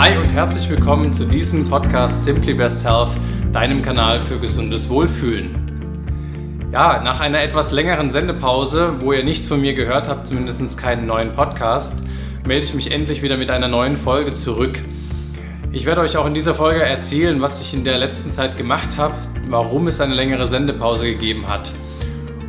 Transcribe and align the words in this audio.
Hi 0.00 0.16
und 0.16 0.28
herzlich 0.28 0.70
willkommen 0.70 1.12
zu 1.12 1.24
diesem 1.24 1.68
Podcast 1.68 2.22
Simply 2.22 2.54
Best 2.54 2.84
Health, 2.84 3.10
deinem 3.52 3.82
Kanal 3.82 4.20
für 4.20 4.38
gesundes 4.38 4.88
Wohlfühlen. 4.88 6.70
Ja, 6.72 7.02
nach 7.02 7.18
einer 7.18 7.42
etwas 7.42 7.72
längeren 7.72 8.08
Sendepause, 8.08 9.00
wo 9.00 9.12
ihr 9.12 9.24
nichts 9.24 9.48
von 9.48 9.60
mir 9.60 9.74
gehört 9.74 10.08
habt, 10.08 10.28
zumindest 10.28 10.78
keinen 10.78 11.06
neuen 11.06 11.32
Podcast, 11.32 12.00
melde 12.46 12.64
ich 12.64 12.74
mich 12.74 12.92
endlich 12.92 13.22
wieder 13.22 13.36
mit 13.36 13.50
einer 13.50 13.66
neuen 13.66 13.96
Folge 13.96 14.34
zurück. 14.34 14.80
Ich 15.72 15.84
werde 15.84 16.02
euch 16.02 16.16
auch 16.16 16.26
in 16.26 16.34
dieser 16.34 16.54
Folge 16.54 16.80
erzählen, 16.80 17.40
was 17.40 17.60
ich 17.60 17.74
in 17.74 17.82
der 17.82 17.98
letzten 17.98 18.30
Zeit 18.30 18.56
gemacht 18.56 18.96
habe, 18.98 19.14
warum 19.48 19.88
es 19.88 20.00
eine 20.00 20.14
längere 20.14 20.46
Sendepause 20.46 21.06
gegeben 21.06 21.48
hat. 21.48 21.72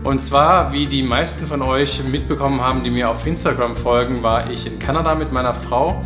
Und 0.03 0.21
zwar, 0.21 0.71
wie 0.71 0.85
die 0.85 1.01
meisten 1.01 1.47
von 1.47 1.63
euch 1.63 2.03
mitbekommen 2.03 2.61
haben, 2.61 2.83
die 2.83 2.91
mir 2.91 3.09
auf 3.09 3.25
Instagram 3.25 3.75
folgen, 3.75 4.21
war 4.21 4.51
ich 4.51 4.67
in 4.67 4.77
Kanada 4.77 5.15
mit 5.15 5.31
meiner 5.31 5.55
Frau. 5.55 6.05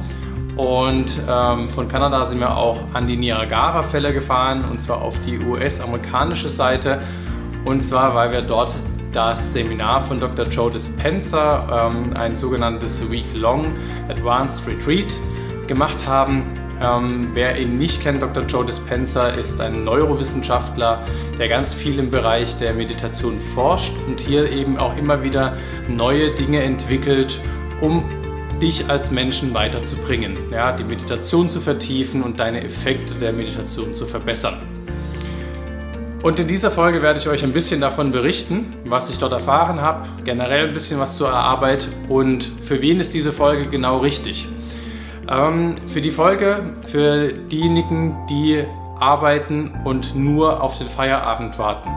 Und 0.56 1.12
ähm, 1.28 1.68
von 1.70 1.88
Kanada 1.88 2.26
sind 2.26 2.40
wir 2.40 2.56
auch 2.56 2.82
an 2.94 3.08
die 3.08 3.18
Niagara-Fälle 3.18 4.14
gefahren, 4.14 4.64
und 4.70 4.80
zwar 4.80 5.02
auf 5.02 5.16
die 5.26 5.40
US-amerikanische 5.40 6.50
Seite. 6.50 7.02
Und 7.66 7.82
zwar, 7.82 8.14
weil 8.14 8.32
wir 8.32 8.42
dort 8.42 8.76
das 9.12 9.54
Seminar 9.54 10.02
von 10.02 10.20
Dr. 10.20 10.46
Joe 10.46 10.72
Dispenza, 10.72 11.90
ähm, 11.92 12.16
ein 12.16 12.36
sogenanntes 12.36 13.10
Week-Long 13.10 13.66
Advanced 14.10 14.68
Retreat, 14.68 15.14
gemacht 15.68 16.06
haben. 16.06 16.44
Ähm, 16.82 17.30
wer 17.34 17.58
ihn 17.58 17.78
nicht 17.78 18.02
kennt, 18.02 18.22
Dr. 18.22 18.44
Joe 18.44 18.66
Dispenza 18.66 19.30
ist 19.30 19.62
ein 19.62 19.84
Neurowissenschaftler, 19.84 21.00
der 21.40 21.48
ganz 21.48 21.74
viel 21.74 21.98
im 22.00 22.12
Bereich 22.12 22.58
der 22.58 22.74
Meditation 22.74 23.40
forscht 23.40 23.94
und 24.08 24.20
hier 24.20 24.52
eben 24.52 24.78
auch 24.78 24.98
immer 24.98 25.24
wieder 25.24 25.56
neue 25.88 26.36
Dinge 26.36 26.62
entwickelt, 26.62 27.40
um 27.80 28.04
dich 28.64 28.90
als 28.90 29.12
Menschen 29.12 29.54
weiterzubringen, 29.54 30.38
ja, 30.50 30.72
die 30.72 30.86
Meditation 30.86 31.50
zu 31.50 31.60
vertiefen 31.60 32.24
und 32.24 32.40
deine 32.40 32.64
Effekte 32.64 33.14
der 33.16 33.34
Meditation 33.34 33.94
zu 33.94 34.06
verbessern. 34.06 34.62
Und 36.24 36.40
in 36.40 36.48
dieser 36.48 36.72
Folge 36.72 37.02
werde 37.02 37.20
ich 37.20 37.28
euch 37.28 37.44
ein 37.44 37.52
bisschen 37.52 37.82
davon 37.82 38.14
berichten, 38.14 38.74
was 38.86 39.10
ich 39.10 39.20
dort 39.20 39.34
erfahren 39.34 39.82
habe, 39.82 40.08
generell 40.24 40.70
ein 40.70 40.74
bisschen 40.74 40.98
was 40.98 41.18
zur 41.18 41.30
Arbeit 41.34 41.90
und 42.08 42.50
für 42.62 42.82
wen 42.82 43.02
ist 43.02 43.14
diese 43.14 43.34
Folge 43.34 43.68
genau 43.68 43.98
richtig. 43.98 44.48
Ähm, 45.30 45.76
für 45.86 46.00
die 46.00 46.12
Folge, 46.12 46.78
für 46.88 47.34
diejenigen, 47.34 48.16
die 48.30 48.64
arbeiten 48.98 49.74
und 49.84 50.16
nur 50.16 50.64
auf 50.64 50.78
den 50.78 50.88
Feierabend 50.88 51.60
warten. 51.60 51.90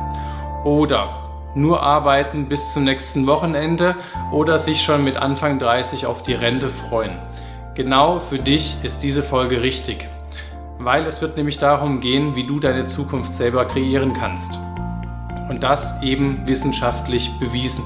Oder 0.65 1.26
nur 1.57 1.83
arbeiten 1.83 2.47
bis 2.47 2.73
zum 2.73 2.85
nächsten 2.85 3.27
Wochenende 3.27 3.97
oder 4.31 4.59
sich 4.59 4.83
schon 4.83 5.03
mit 5.03 5.17
Anfang 5.17 5.59
30 5.59 6.07
auf 6.07 6.23
die 6.23 6.35
Rente 6.35 6.69
freuen. 6.69 7.13
Genau 7.75 8.21
für 8.21 8.39
dich 8.39 8.77
ist 8.83 9.03
diese 9.03 9.23
Folge 9.23 9.63
richtig, 9.63 10.07
weil 10.79 11.07
es 11.07 11.21
wird 11.23 11.37
nämlich 11.37 11.59
darum 11.59 12.01
gehen, 12.01 12.37
wie 12.37 12.47
du 12.47 12.61
deine 12.61 12.85
Zukunft 12.85 13.35
selber 13.35 13.65
kreieren 13.65 14.13
kannst. 14.13 14.59
Und 15.49 15.63
das 15.63 16.03
eben 16.03 16.47
wissenschaftlich 16.47 17.31
bewiesen. 17.41 17.85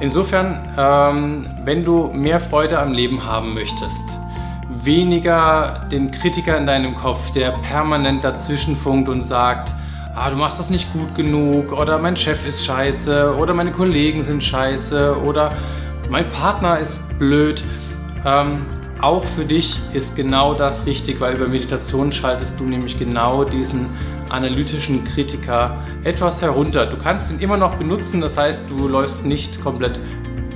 Insofern, 0.00 0.74
ähm, 0.76 1.50
wenn 1.64 1.84
du 1.84 2.08
mehr 2.08 2.40
Freude 2.40 2.78
am 2.78 2.92
Leben 2.92 3.24
haben 3.24 3.54
möchtest, 3.54 4.18
weniger 4.68 5.86
den 5.90 6.10
Kritiker 6.10 6.56
in 6.56 6.66
deinem 6.66 6.94
Kopf, 6.94 7.30
der 7.32 7.52
permanent 7.52 8.24
dazwischenfunkt 8.24 9.08
und 9.08 9.22
sagt, 9.22 9.74
ah, 10.16 10.30
du 10.30 10.36
machst 10.36 10.58
das 10.58 10.70
nicht 10.70 10.92
gut 10.92 11.14
genug 11.14 11.72
oder 11.72 11.98
mein 11.98 12.16
Chef 12.16 12.46
ist 12.48 12.64
scheiße 12.64 13.36
oder 13.36 13.52
meine 13.54 13.70
Kollegen 13.70 14.22
sind 14.22 14.42
scheiße 14.42 15.20
oder 15.22 15.50
mein 16.10 16.28
Partner 16.30 16.78
ist 16.78 17.00
blöd. 17.18 17.62
Ähm, 18.24 18.62
auch 19.02 19.24
für 19.24 19.44
dich 19.44 19.78
ist 19.92 20.16
genau 20.16 20.54
das 20.54 20.86
richtig, 20.86 21.20
weil 21.20 21.36
über 21.36 21.46
Meditation 21.46 22.10
schaltest 22.12 22.58
du 22.58 22.64
nämlich 22.64 22.98
genau 22.98 23.44
diesen 23.44 23.90
analytischen 24.30 25.04
Kritiker 25.04 25.84
etwas 26.02 26.40
herunter. 26.40 26.86
Du 26.86 26.96
kannst 26.96 27.30
ihn 27.30 27.38
immer 27.38 27.58
noch 27.58 27.74
benutzen, 27.74 28.22
das 28.22 28.38
heißt, 28.38 28.70
du 28.70 28.88
läufst 28.88 29.26
nicht 29.26 29.60
komplett 29.60 30.00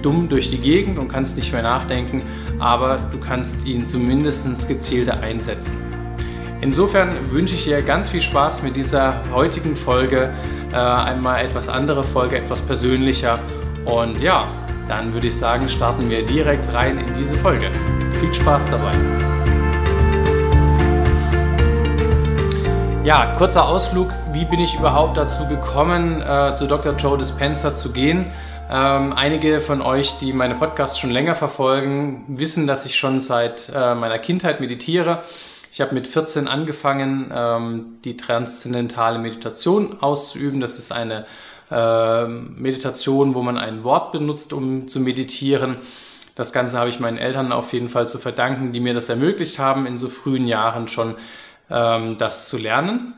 dumm 0.01 0.31
durch 0.31 0.51
die 0.51 0.59
Gegend 0.59 0.99
und 0.99 1.09
kannst 1.09 1.37
nicht 1.37 1.53
mehr 1.53 1.63
nachdenken, 1.63 2.23
aber 2.59 2.97
du 3.13 3.21
kannst 3.21 3.67
ihn 3.67 3.85
zumindest 3.85 4.67
gezielter 4.67 5.21
einsetzen. 5.21 5.90
Insofern 6.63 7.31
wünsche 7.31 7.55
ich 7.55 7.65
dir 7.65 7.81
ganz 7.81 8.11
viel 8.11 8.21
Spaß 8.21 8.63
mit 8.63 8.77
dieser 8.77 9.15
heutigen 9.33 9.75
Folge. 9.75 10.35
Äh, 10.73 10.77
einmal 10.77 11.43
etwas 11.45 11.69
andere 11.69 12.05
Folge, 12.05 12.37
etwas 12.37 12.61
persönlicher. 12.61 13.39
Und 13.87 14.21
ja, 14.21 14.47
dann 14.87 15.15
würde 15.15 15.29
ich 15.29 15.37
sagen, 15.37 15.71
starten 15.71 16.11
wir 16.11 16.25
direkt 16.25 16.71
rein 16.75 16.99
in 16.99 17.15
diese 17.15 17.35
Folge. 17.37 17.71
Viel 18.21 18.35
Spaß 18.35 18.71
dabei. 18.71 18.93
Ja, 23.05 23.35
kurzer 23.39 23.67
Ausflug. 23.67 24.11
Wie 24.33 24.45
bin 24.45 24.61
ich 24.61 24.79
überhaupt 24.79 25.17
dazu 25.17 25.47
gekommen, 25.47 26.21
äh, 26.21 26.53
zu 26.53 26.67
Dr. 26.67 26.95
Joe 26.97 27.17
Dispenza 27.17 27.75
zu 27.75 27.91
gehen? 27.91 28.27
Ähm, 28.71 29.15
einige 29.15 29.63
von 29.63 29.81
euch, 29.81 30.19
die 30.19 30.35
meine 30.35 30.57
Podcasts 30.57 30.99
schon 30.99 31.11
länger 31.11 31.35
verfolgen, 31.35 32.25
wissen, 32.29 32.67
dass 32.67 32.85
ich 32.85 32.97
schon 32.97 33.19
seit 33.19 33.73
äh, 33.75 33.95
meiner 33.95 34.19
Kindheit 34.19 34.61
meditiere. 34.61 35.23
Ich 35.73 35.81
habe 35.81 35.95
mit 35.95 36.09
14 36.09 36.49
angefangen, 36.49 37.31
ähm, 37.33 37.99
die 38.05 38.17
transzendentale 38.17 39.19
Meditation 39.19 40.01
auszuüben. 40.01 40.61
Das 40.61 40.79
ist 40.79 40.91
eine 40.93 41.27
äh, 41.71 42.27
Meditation, 42.27 43.35
wo 43.35 43.43
man 43.43 43.57
ein 43.57 43.85
Wort 43.85 44.11
benutzt, 44.11 44.53
um 44.53 44.89
zu 44.89 44.99
meditieren. 45.01 45.77
Das 46.35 46.53
Ganze 46.53 46.79
habe 46.79 46.91
ich 46.91 46.99
meinen 46.99 47.19
Eltern 47.19 47.53
auf 47.53 47.73
jeden 47.73 47.89
Fall 47.89 48.09
zu 48.09 48.19
verdanken, 48.19 48.73
die 48.73 48.81
mir 48.81 48.95
das 48.95 49.09
ermöglicht 49.09 49.59
haben, 49.59 49.87
in 49.87 49.97
so 49.97 50.09
frühen 50.09 50.49
Jahren 50.49 50.89
schon 50.89 51.15
ähm, 51.71 52.17
das 52.17 52.49
zu 52.49 52.59
lernen. 52.59 53.15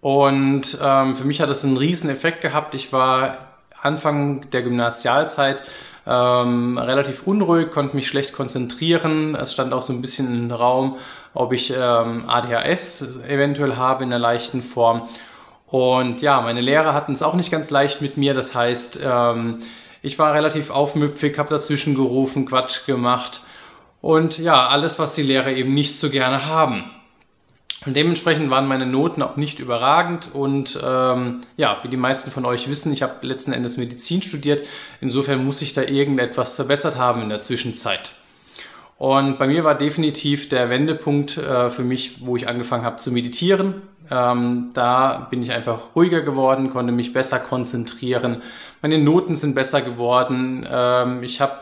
Und 0.00 0.78
ähm, 0.80 1.16
für 1.16 1.24
mich 1.24 1.40
hat 1.40 1.50
das 1.50 1.64
einen 1.64 1.76
riesen 1.76 2.08
Effekt 2.08 2.40
gehabt. 2.40 2.74
Ich 2.74 2.92
war 2.92 3.48
Anfang 3.82 4.48
der 4.50 4.62
Gymnasialzeit 4.62 5.64
ähm, 6.06 6.78
relativ 6.78 7.26
unruhig, 7.26 7.70
konnte 7.70 7.96
mich 7.96 8.08
schlecht 8.08 8.32
konzentrieren. 8.32 9.34
Es 9.34 9.52
stand 9.52 9.72
auch 9.72 9.82
so 9.82 9.92
ein 9.92 10.00
bisschen 10.00 10.32
im 10.32 10.50
Raum, 10.50 10.96
ob 11.34 11.52
ich 11.52 11.72
ähm, 11.76 12.28
ADHS 12.28 13.20
eventuell 13.26 13.76
habe 13.76 14.04
in 14.04 14.12
einer 14.12 14.18
leichten 14.18 14.62
Form. 14.62 15.08
Und 15.66 16.22
ja, 16.22 16.40
meine 16.40 16.60
Lehrer 16.60 16.94
hatten 16.94 17.12
es 17.12 17.22
auch 17.22 17.34
nicht 17.34 17.50
ganz 17.50 17.70
leicht 17.70 18.00
mit 18.00 18.16
mir. 18.16 18.34
Das 18.34 18.54
heißt, 18.54 19.00
ähm, 19.04 19.60
ich 20.02 20.18
war 20.18 20.32
relativ 20.34 20.70
aufmüpfig, 20.70 21.38
habe 21.38 21.50
dazwischen 21.50 21.94
gerufen, 21.94 22.46
Quatsch 22.46 22.86
gemacht. 22.86 23.42
Und 24.00 24.38
ja, 24.38 24.68
alles, 24.68 24.98
was 24.98 25.14
die 25.14 25.22
Lehrer 25.22 25.50
eben 25.50 25.74
nicht 25.74 25.96
so 25.96 26.08
gerne 26.08 26.46
haben. 26.46 26.90
Und 27.84 27.96
dementsprechend 27.96 28.50
waren 28.50 28.66
meine 28.66 28.86
Noten 28.86 29.22
auch 29.22 29.36
nicht 29.36 29.60
überragend. 29.60 30.30
Und 30.34 30.78
ähm, 30.82 31.42
ja, 31.56 31.78
wie 31.82 31.88
die 31.88 31.96
meisten 31.96 32.30
von 32.30 32.44
euch 32.44 32.68
wissen, 32.68 32.92
ich 32.92 33.02
habe 33.02 33.26
letzten 33.26 33.52
Endes 33.52 33.76
Medizin 33.76 34.22
studiert. 34.22 34.66
Insofern 35.00 35.44
muss 35.44 35.62
ich 35.62 35.74
da 35.74 35.82
irgendetwas 35.82 36.56
verbessert 36.56 36.96
haben 36.96 37.22
in 37.22 37.28
der 37.28 37.40
Zwischenzeit. 37.40 38.12
Und 38.98 39.38
bei 39.38 39.46
mir 39.46 39.62
war 39.62 39.76
definitiv 39.76 40.48
der 40.48 40.70
Wendepunkt 40.70 41.38
äh, 41.38 41.70
für 41.70 41.82
mich, 41.82 42.26
wo 42.26 42.36
ich 42.36 42.48
angefangen 42.48 42.84
habe 42.84 42.96
zu 42.96 43.12
meditieren. 43.12 43.82
Ähm, 44.10 44.70
da 44.74 45.28
bin 45.30 45.42
ich 45.42 45.52
einfach 45.52 45.94
ruhiger 45.94 46.22
geworden, 46.22 46.70
konnte 46.70 46.92
mich 46.92 47.12
besser 47.12 47.38
konzentrieren. 47.38 48.42
Meine 48.82 48.98
Noten 48.98 49.36
sind 49.36 49.54
besser 49.54 49.82
geworden. 49.82 50.66
Ähm, 50.68 51.22
ich 51.22 51.40
habe 51.40 51.58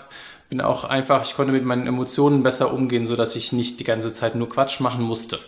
bin 0.48 0.60
auch 0.60 0.84
einfach, 0.84 1.26
ich 1.26 1.34
konnte 1.34 1.52
mit 1.52 1.64
meinen 1.64 1.86
Emotionen 1.86 2.42
besser 2.42 2.72
umgehen, 2.72 3.04
so 3.04 3.16
dass 3.16 3.34
ich 3.36 3.52
nicht 3.52 3.80
die 3.80 3.84
ganze 3.84 4.12
Zeit 4.12 4.36
nur 4.36 4.48
Quatsch 4.48 4.80
machen 4.80 5.02
musste. 5.02 5.38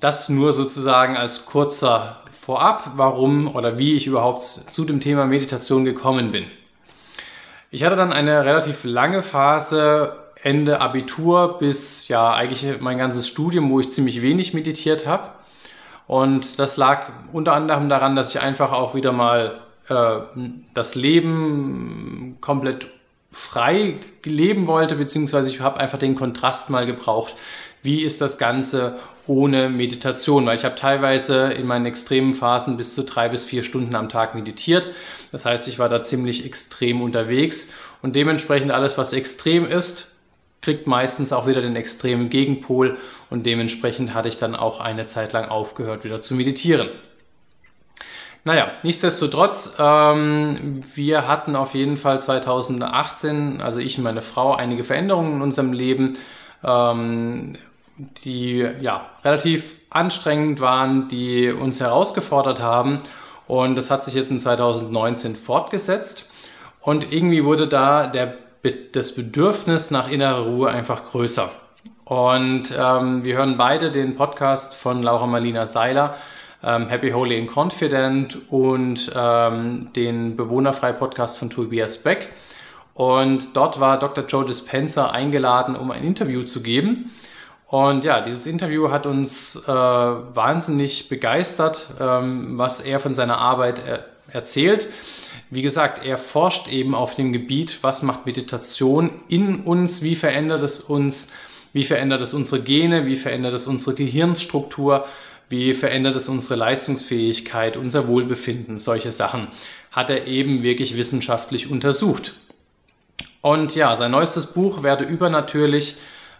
Das 0.00 0.28
nur 0.28 0.52
sozusagen 0.52 1.16
als 1.16 1.46
kurzer 1.46 2.18
Vorab, 2.40 2.92
warum 2.96 3.54
oder 3.54 3.78
wie 3.78 3.94
ich 3.94 4.06
überhaupt 4.06 4.42
zu 4.42 4.84
dem 4.84 5.00
Thema 5.00 5.26
Meditation 5.26 5.84
gekommen 5.84 6.32
bin. 6.32 6.44
Ich 7.74 7.84
hatte 7.84 7.96
dann 7.96 8.12
eine 8.12 8.44
relativ 8.44 8.84
lange 8.84 9.22
Phase 9.22 10.14
Ende 10.42 10.82
Abitur 10.82 11.56
bis 11.58 12.06
ja 12.06 12.34
eigentlich 12.34 12.80
mein 12.80 12.98
ganzes 12.98 13.26
Studium, 13.26 13.70
wo 13.70 13.80
ich 13.80 13.90
ziemlich 13.90 14.20
wenig 14.20 14.52
meditiert 14.52 15.06
habe. 15.06 15.30
Und 16.06 16.58
das 16.58 16.76
lag 16.76 17.08
unter 17.32 17.54
anderem 17.54 17.88
daran, 17.88 18.14
dass 18.14 18.28
ich 18.34 18.42
einfach 18.42 18.72
auch 18.72 18.94
wieder 18.94 19.12
mal 19.12 19.62
äh, 19.88 20.18
das 20.74 20.96
Leben 20.96 22.36
komplett 22.42 22.88
frei 23.30 23.96
leben 24.22 24.66
wollte, 24.66 24.96
beziehungsweise 24.96 25.48
ich 25.48 25.62
habe 25.62 25.80
einfach 25.80 25.98
den 25.98 26.14
Kontrast 26.14 26.68
mal 26.68 26.84
gebraucht. 26.84 27.34
Wie 27.82 28.02
ist 28.02 28.20
das 28.20 28.36
Ganze 28.36 28.98
ohne 29.26 29.68
Meditation, 29.68 30.46
weil 30.46 30.56
ich 30.56 30.64
habe 30.64 30.74
teilweise 30.74 31.52
in 31.52 31.66
meinen 31.66 31.86
extremen 31.86 32.34
Phasen 32.34 32.76
bis 32.76 32.94
zu 32.94 33.04
drei 33.04 33.28
bis 33.28 33.44
vier 33.44 33.62
Stunden 33.62 33.94
am 33.94 34.08
Tag 34.08 34.34
meditiert. 34.34 34.90
Das 35.30 35.44
heißt, 35.44 35.68
ich 35.68 35.78
war 35.78 35.88
da 35.88 36.02
ziemlich 36.02 36.44
extrem 36.44 37.02
unterwegs 37.02 37.68
und 38.02 38.16
dementsprechend 38.16 38.72
alles, 38.72 38.98
was 38.98 39.12
extrem 39.12 39.66
ist, 39.66 40.08
kriegt 40.60 40.86
meistens 40.86 41.32
auch 41.32 41.46
wieder 41.46 41.60
den 41.60 41.76
extremen 41.76 42.30
Gegenpol 42.30 42.96
und 43.30 43.46
dementsprechend 43.46 44.14
hatte 44.14 44.28
ich 44.28 44.36
dann 44.36 44.54
auch 44.54 44.80
eine 44.80 45.06
Zeit 45.06 45.32
lang 45.32 45.48
aufgehört, 45.48 46.04
wieder 46.04 46.20
zu 46.20 46.34
meditieren. 46.34 46.88
Naja, 48.44 48.72
nichtsdestotrotz, 48.82 49.76
ähm, 49.78 50.82
wir 50.94 51.28
hatten 51.28 51.54
auf 51.54 51.74
jeden 51.74 51.96
Fall 51.96 52.20
2018, 52.20 53.60
also 53.60 53.78
ich 53.78 53.98
und 53.98 54.04
meine 54.04 54.22
Frau, 54.22 54.52
einige 54.54 54.82
Veränderungen 54.82 55.36
in 55.36 55.42
unserem 55.42 55.72
Leben. 55.72 56.18
ähm, 56.64 57.56
die 57.96 58.66
ja 58.80 59.06
relativ 59.24 59.76
anstrengend 59.90 60.60
waren, 60.60 61.08
die 61.08 61.50
uns 61.50 61.80
herausgefordert 61.80 62.60
haben. 62.60 62.98
Und 63.46 63.76
das 63.76 63.90
hat 63.90 64.02
sich 64.04 64.14
jetzt 64.14 64.30
in 64.30 64.38
2019 64.38 65.36
fortgesetzt. 65.36 66.30
Und 66.80 67.12
irgendwie 67.12 67.44
wurde 67.44 67.68
da 67.68 68.06
der, 68.06 68.36
das 68.92 69.14
Bedürfnis 69.14 69.90
nach 69.90 70.10
innerer 70.10 70.46
Ruhe 70.46 70.70
einfach 70.70 71.04
größer. 71.04 71.50
Und 72.04 72.74
ähm, 72.76 73.24
wir 73.24 73.36
hören 73.36 73.56
beide 73.56 73.90
den 73.90 74.16
Podcast 74.16 74.74
von 74.74 75.02
Laura 75.02 75.26
Marlina 75.26 75.66
Seiler, 75.66 76.16
ähm, 76.62 76.88
Happy, 76.88 77.10
Holy 77.10 77.38
and 77.38 77.56
Confident 77.56 78.50
und 78.50 79.10
ähm, 79.14 79.90
den 79.94 80.36
Bewohnerfrei-Podcast 80.36 81.38
von 81.38 81.50
Tobias 81.50 81.98
Beck. 81.98 82.30
Und 82.94 83.56
dort 83.56 83.80
war 83.80 83.98
Dr. 83.98 84.24
Joe 84.26 84.44
Dispenza 84.44 85.10
eingeladen, 85.10 85.76
um 85.76 85.90
ein 85.90 86.04
Interview 86.04 86.42
zu 86.42 86.62
geben. 86.62 87.10
Und 87.72 88.04
ja, 88.04 88.20
dieses 88.20 88.44
Interview 88.44 88.90
hat 88.90 89.06
uns 89.06 89.56
äh, 89.56 89.66
wahnsinnig 89.66 91.08
begeistert, 91.08 91.88
ähm, 91.98 92.58
was 92.58 92.80
er 92.80 93.00
von 93.00 93.14
seiner 93.14 93.38
Arbeit 93.38 93.80
er 93.86 94.04
erzählt. 94.30 94.88
Wie 95.48 95.62
gesagt, 95.62 96.04
er 96.04 96.18
forscht 96.18 96.68
eben 96.68 96.94
auf 96.94 97.14
dem 97.14 97.32
Gebiet, 97.32 97.78
was 97.80 98.02
macht 98.02 98.26
Meditation 98.26 99.08
in 99.26 99.60
uns, 99.60 100.02
wie 100.02 100.16
verändert 100.16 100.62
es 100.62 100.80
uns, 100.80 101.32
wie 101.72 101.84
verändert 101.84 102.20
es 102.20 102.34
unsere 102.34 102.60
Gene, 102.60 103.06
wie 103.06 103.16
verändert 103.16 103.54
es 103.54 103.66
unsere 103.66 103.96
Gehirnstruktur, 103.96 105.06
wie 105.48 105.72
verändert 105.72 106.16
es 106.16 106.28
unsere 106.28 106.56
Leistungsfähigkeit, 106.56 107.78
unser 107.78 108.06
Wohlbefinden, 108.06 108.80
solche 108.80 109.12
Sachen 109.12 109.48
hat 109.90 110.10
er 110.10 110.26
eben 110.26 110.62
wirklich 110.62 110.94
wissenschaftlich 110.98 111.70
untersucht. 111.70 112.34
Und 113.40 113.74
ja, 113.74 113.96
sein 113.96 114.10
neuestes 114.10 114.44
Buch 114.44 114.82
Werde 114.82 115.04
übernatürlich 115.04 115.96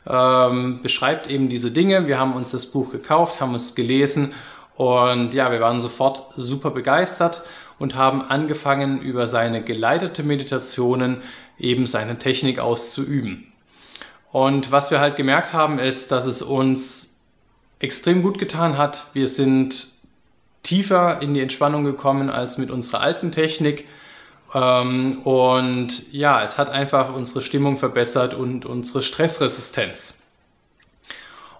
ähm, 0.06 0.80
beschreibt 0.82 1.28
eben 1.28 1.48
diese 1.48 1.70
Dinge. 1.70 2.06
Wir 2.06 2.18
haben 2.18 2.34
uns 2.34 2.50
das 2.50 2.66
Buch 2.66 2.90
gekauft, 2.90 3.40
haben 3.40 3.54
es 3.54 3.74
gelesen 3.74 4.32
und 4.76 5.34
ja, 5.34 5.52
wir 5.52 5.60
waren 5.60 5.80
sofort 5.80 6.32
super 6.36 6.70
begeistert 6.70 7.42
und 7.78 7.94
haben 7.94 8.22
angefangen, 8.22 9.00
über 9.00 9.28
seine 9.28 9.62
geleitete 9.62 10.22
Meditationen 10.22 11.22
eben 11.58 11.86
seine 11.86 12.18
Technik 12.18 12.58
auszuüben. 12.58 13.52
Und 14.32 14.72
was 14.72 14.90
wir 14.90 15.00
halt 15.00 15.16
gemerkt 15.16 15.52
haben, 15.52 15.78
ist, 15.78 16.10
dass 16.10 16.26
es 16.26 16.42
uns 16.42 17.14
extrem 17.80 18.22
gut 18.22 18.38
getan 18.38 18.78
hat. 18.78 19.06
Wir 19.12 19.28
sind 19.28 19.88
tiefer 20.62 21.20
in 21.20 21.34
die 21.34 21.40
Entspannung 21.40 21.84
gekommen 21.84 22.30
als 22.30 22.56
mit 22.56 22.70
unserer 22.70 23.00
alten 23.00 23.32
Technik. 23.32 23.86
Ähm, 24.54 25.22
und 25.22 26.12
ja, 26.12 26.42
es 26.42 26.58
hat 26.58 26.70
einfach 26.70 27.14
unsere 27.14 27.42
Stimmung 27.42 27.76
verbessert 27.78 28.34
und 28.34 28.66
unsere 28.66 29.02
Stressresistenz. 29.02 30.22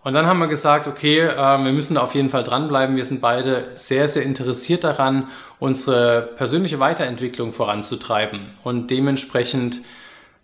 Und 0.05 0.15
dann 0.15 0.27
haben 0.27 0.41
wir 0.41 0.49
gesagt, 0.49 0.89
okay, 0.89 1.21
äh, 1.21 1.37
wir 1.37 1.73
müssen 1.73 1.97
auf 1.97 2.15
jeden 2.15 2.29
Fall 2.29 2.43
dranbleiben. 2.43 2.97
Wir 2.97 3.05
sind 3.05 3.21
beide 3.21 3.69
sehr, 3.73 4.09
sehr 4.09 4.25
interessiert 4.25 4.85
daran, 4.85 5.29
unsere 5.61 6.23
persönliche 6.37 6.81
Weiterentwicklung 6.81 7.53
voranzutreiben. 7.53 8.47
Und 8.65 8.91
dementsprechend 8.91 9.83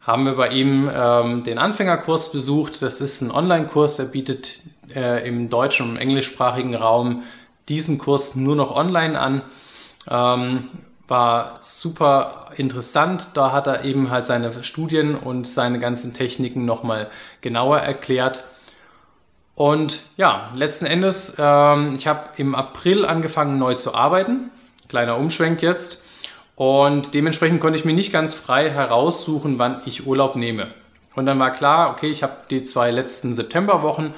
haben 0.00 0.24
wir 0.24 0.36
bei 0.36 0.48
ihm 0.48 0.88
ähm, 0.94 1.42
den 1.42 1.58
Anfängerkurs 1.58 2.32
besucht. 2.32 2.82
Das 2.82 3.00
ist 3.00 3.20
ein 3.20 3.32
Online-Kurs. 3.32 3.98
Er 3.98 4.06
bietet 4.06 4.60
äh, 4.94 5.26
im 5.28 5.50
deutschen 5.50 5.90
und 5.90 5.96
englischsprachigen 5.96 6.74
Raum 6.74 7.24
diesen 7.68 7.98
Kurs 7.98 8.34
nur 8.36 8.56
noch 8.56 8.74
online 8.74 9.20
an. 9.20 9.42
War 11.08 11.58
super 11.62 12.50
interessant. 12.56 13.28
Da 13.34 13.50
hat 13.50 13.66
er 13.66 13.84
eben 13.84 14.10
halt 14.10 14.26
seine 14.26 14.62
Studien 14.62 15.14
und 15.14 15.48
seine 15.48 15.78
ganzen 15.78 16.12
Techniken 16.12 16.66
nochmal 16.66 17.10
genauer 17.40 17.78
erklärt. 17.78 18.44
Und 19.54 20.02
ja, 20.16 20.50
letzten 20.54 20.86
Endes, 20.86 21.34
ähm, 21.38 21.96
ich 21.96 22.06
habe 22.06 22.28
im 22.36 22.54
April 22.54 23.06
angefangen 23.06 23.58
neu 23.58 23.74
zu 23.74 23.94
arbeiten. 23.94 24.50
Kleiner 24.86 25.16
Umschwenk 25.16 25.62
jetzt. 25.62 26.02
Und 26.54 27.14
dementsprechend 27.14 27.60
konnte 27.60 27.78
ich 27.78 27.84
mir 27.84 27.94
nicht 27.94 28.12
ganz 28.12 28.34
frei 28.34 28.70
heraussuchen, 28.70 29.58
wann 29.58 29.80
ich 29.86 30.06
Urlaub 30.06 30.36
nehme. 30.36 30.68
Und 31.14 31.26
dann 31.26 31.38
war 31.38 31.52
klar, 31.52 31.90
okay, 31.90 32.10
ich 32.10 32.22
habe 32.22 32.36
die 32.50 32.64
zwei 32.64 32.90
letzten 32.90 33.34
Septemberwochen 33.34 34.14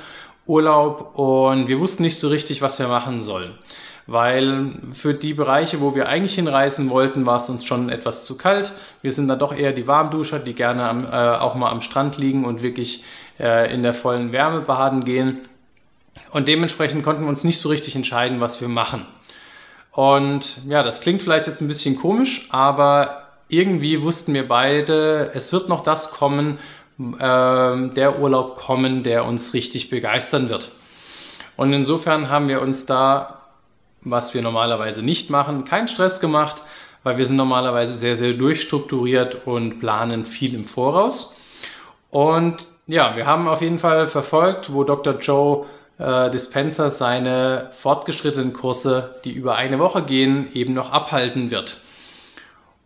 Urlaub 0.47 1.17
und 1.17 1.69
wir 1.69 1.79
wussten 1.79 2.03
nicht 2.03 2.19
so 2.19 2.29
richtig, 2.29 2.61
was 2.61 2.79
wir 2.79 2.89
machen 2.89 3.23
sollen 3.23 3.55
weil 4.11 4.73
für 4.93 5.15
die 5.15 5.35
Bereiche, 5.35 5.81
wo 5.81 5.95
wir 5.95 6.09
eigentlich 6.09 6.35
hinreisen 6.35 6.91
wollten, 6.91 7.27
war 7.27 7.37
es 7.37 7.49
uns 7.49 7.65
schon 7.65 7.91
etwas 7.91 8.25
zu 8.25 8.37
kalt. 8.37 8.73
Wir 9.03 9.12
sind 9.12 9.29
da 9.29 9.37
doch 9.37 9.57
eher 9.57 9.73
die 9.73 9.87
Warmduscher, 9.87 10.41
die 10.41 10.55
gerne 10.55 10.83
am, 10.83 11.05
äh, 11.05 11.39
auch 11.39 11.55
mal 11.55 11.71
am 11.71 11.81
Strand 11.81 12.19
liegen 12.19 12.45
und 12.45 12.61
wirklich 12.61 13.05
äh, 13.39 13.73
in 13.73 13.85
der 13.85 13.95
vollen 13.95 14.33
Wärme 14.33 14.62
baden 14.62 15.05
gehen. 15.05 15.43
Und 16.33 16.49
dementsprechend 16.49 17.05
konnten 17.05 17.23
wir 17.23 17.29
uns 17.29 17.45
nicht 17.45 17.61
so 17.61 17.69
richtig 17.69 17.95
entscheiden, 17.95 18.41
was 18.41 18.61
wir 18.61 18.67
machen. 18.67 19.07
Und 19.93 20.61
ja, 20.67 20.83
das 20.83 21.01
klingt 21.01 21.23
vielleicht 21.23 21.47
jetzt 21.47 21.61
ein 21.61 21.69
bisschen 21.69 21.95
komisch, 21.95 22.49
aber 22.51 23.29
irgendwie 23.47 24.03
wussten 24.03 24.35
wir 24.35 24.49
beide, 24.49 25.31
es 25.35 25.53
wird 25.53 25.69
noch 25.69 25.85
das 25.85 26.11
kommen, 26.11 26.59
äh, 26.99 27.15
der 27.21 28.19
Urlaub 28.19 28.57
kommen, 28.57 29.05
der 29.05 29.25
uns 29.25 29.55
richtig 29.55 29.89
begeistern 29.89 30.49
wird. 30.49 30.73
Und 31.57 31.73
insofern 31.73 32.29
haben 32.29 32.49
wir 32.49 32.61
uns 32.61 32.87
da 32.87 33.40
was 34.02 34.35
wir 34.35 34.43
normalerweise 34.43 35.02
nicht 35.02 35.31
machen, 35.31 35.64
keinen 35.64 35.88
Stress 35.88 36.20
gemacht, 36.20 36.62
weil 37.02 37.19
wir 37.19 37.26
sind 37.26 37.37
normalerweise 37.37 37.97
sehr, 37.97 38.17
sehr 38.17 38.35
durchstrukturiert 38.35 39.47
und 39.47 39.81
planen 39.81 40.26
viel 40.26 40.55
im 40.55 40.64
Voraus. 40.64 41.37
Und 42.11 42.67
ja, 42.87 43.17
wir 43.17 43.26
haben 43.26 43.49
auf 43.49 43.62
jeden 43.62 43.79
Fall 43.79 44.06
verfolgt, 44.06 44.73
wo 44.73 44.85
Dr. 44.85 45.19
Joe 45.19 45.67
äh, 45.99 46.31
Dispenser 46.31 46.91
seine 46.91 47.69
fortgeschrittenen 47.73 48.52
Kurse, 48.52 49.20
die 49.25 49.32
über 49.32 49.55
eine 49.56 49.79
Woche 49.79 50.02
gehen, 50.02 50.49
eben 50.55 50.75
noch 50.75 50.93
abhalten 50.93 51.50
wird. 51.50 51.81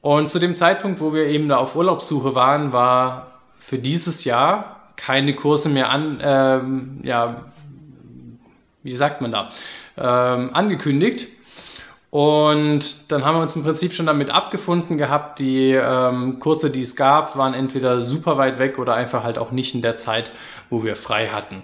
Und 0.02 0.31
zu 0.31 0.38
dem 0.38 0.55
Zeitpunkt, 0.55 1.00
wo 1.00 1.14
wir 1.14 1.26
eben 1.26 1.49
da 1.49 1.56
auf 1.56 1.76
Urlaubssuche 1.76 2.34
waren, 2.34 2.72
war 2.72 3.40
für 3.56 3.78
dieses 3.78 4.25
Jahr 4.25 4.93
keine 4.96 5.34
Kurse 5.34 5.69
mehr 5.70 5.90
an, 5.90 6.19
ähm, 6.20 7.00
ja, 7.02 7.46
wie 8.82 8.94
sagt 8.94 9.22
man 9.22 9.32
da, 9.32 9.50
ähm, 9.96 10.50
angekündigt. 10.52 11.29
Und 12.11 13.11
dann 13.11 13.25
haben 13.25 13.37
wir 13.37 13.43
uns 13.43 13.56
im 13.56 13.64
Prinzip 13.64 13.93
schon 13.93 14.06
damit 14.06 14.31
abgefunden 14.31 14.99
gehabt. 14.99 15.41
Die 15.41 15.73
ähm, 15.73 16.38
Kurse, 16.38 16.70
die 16.70 16.82
es 16.82 16.94
gab, 16.94 17.37
waren 17.37 17.55
entweder 17.55 17.99
super 18.00 18.38
weit 18.38 18.61
weg 18.61 18.79
oder 18.79 18.94
einfach 18.94 19.25
halt 19.25 19.37
auch 19.37 19.50
nicht 19.50 19.75
in 19.75 19.82
der 19.82 19.96
Zeit, 19.96 20.31
wo 20.70 20.85
wir 20.85 20.94
frei 20.94 21.29
hatten. 21.29 21.62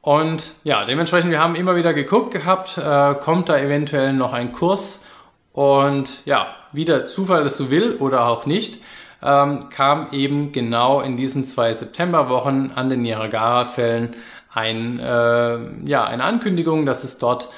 Und 0.00 0.52
ja, 0.64 0.84
dementsprechend, 0.84 1.30
wir 1.30 1.40
haben 1.40 1.56
immer 1.56 1.76
wieder 1.76 1.94
geguckt 1.94 2.30
gehabt, 2.30 2.78
äh, 2.78 3.14
kommt 3.14 3.48
da 3.48 3.58
eventuell 3.58 4.12
noch 4.12 4.32
ein 4.32 4.52
Kurs. 4.52 5.04
Und 5.52 6.24
ja, 6.24 6.54
wie 6.72 6.84
der 6.84 7.06
Zufall 7.06 7.44
es 7.46 7.56
so 7.56 7.70
will 7.70 7.96
oder 7.96 8.28
auch 8.28 8.46
nicht, 8.46 8.82
ähm, 9.24 9.70
kam 9.70 10.08
eben 10.12 10.52
genau 10.52 11.00
in 11.00 11.16
diesen 11.16 11.44
zwei 11.44 11.72
Septemberwochen 11.72 12.72
an 12.76 12.90
den 12.90 13.02
Niagara-Fällen 13.02 14.14
ein, 14.54 15.00
äh, 15.00 15.58
ja, 15.88 16.04
eine 16.04 16.24
Ankündigung, 16.24 16.86
dass 16.86 17.04
es 17.04 17.18
dort 17.18 17.50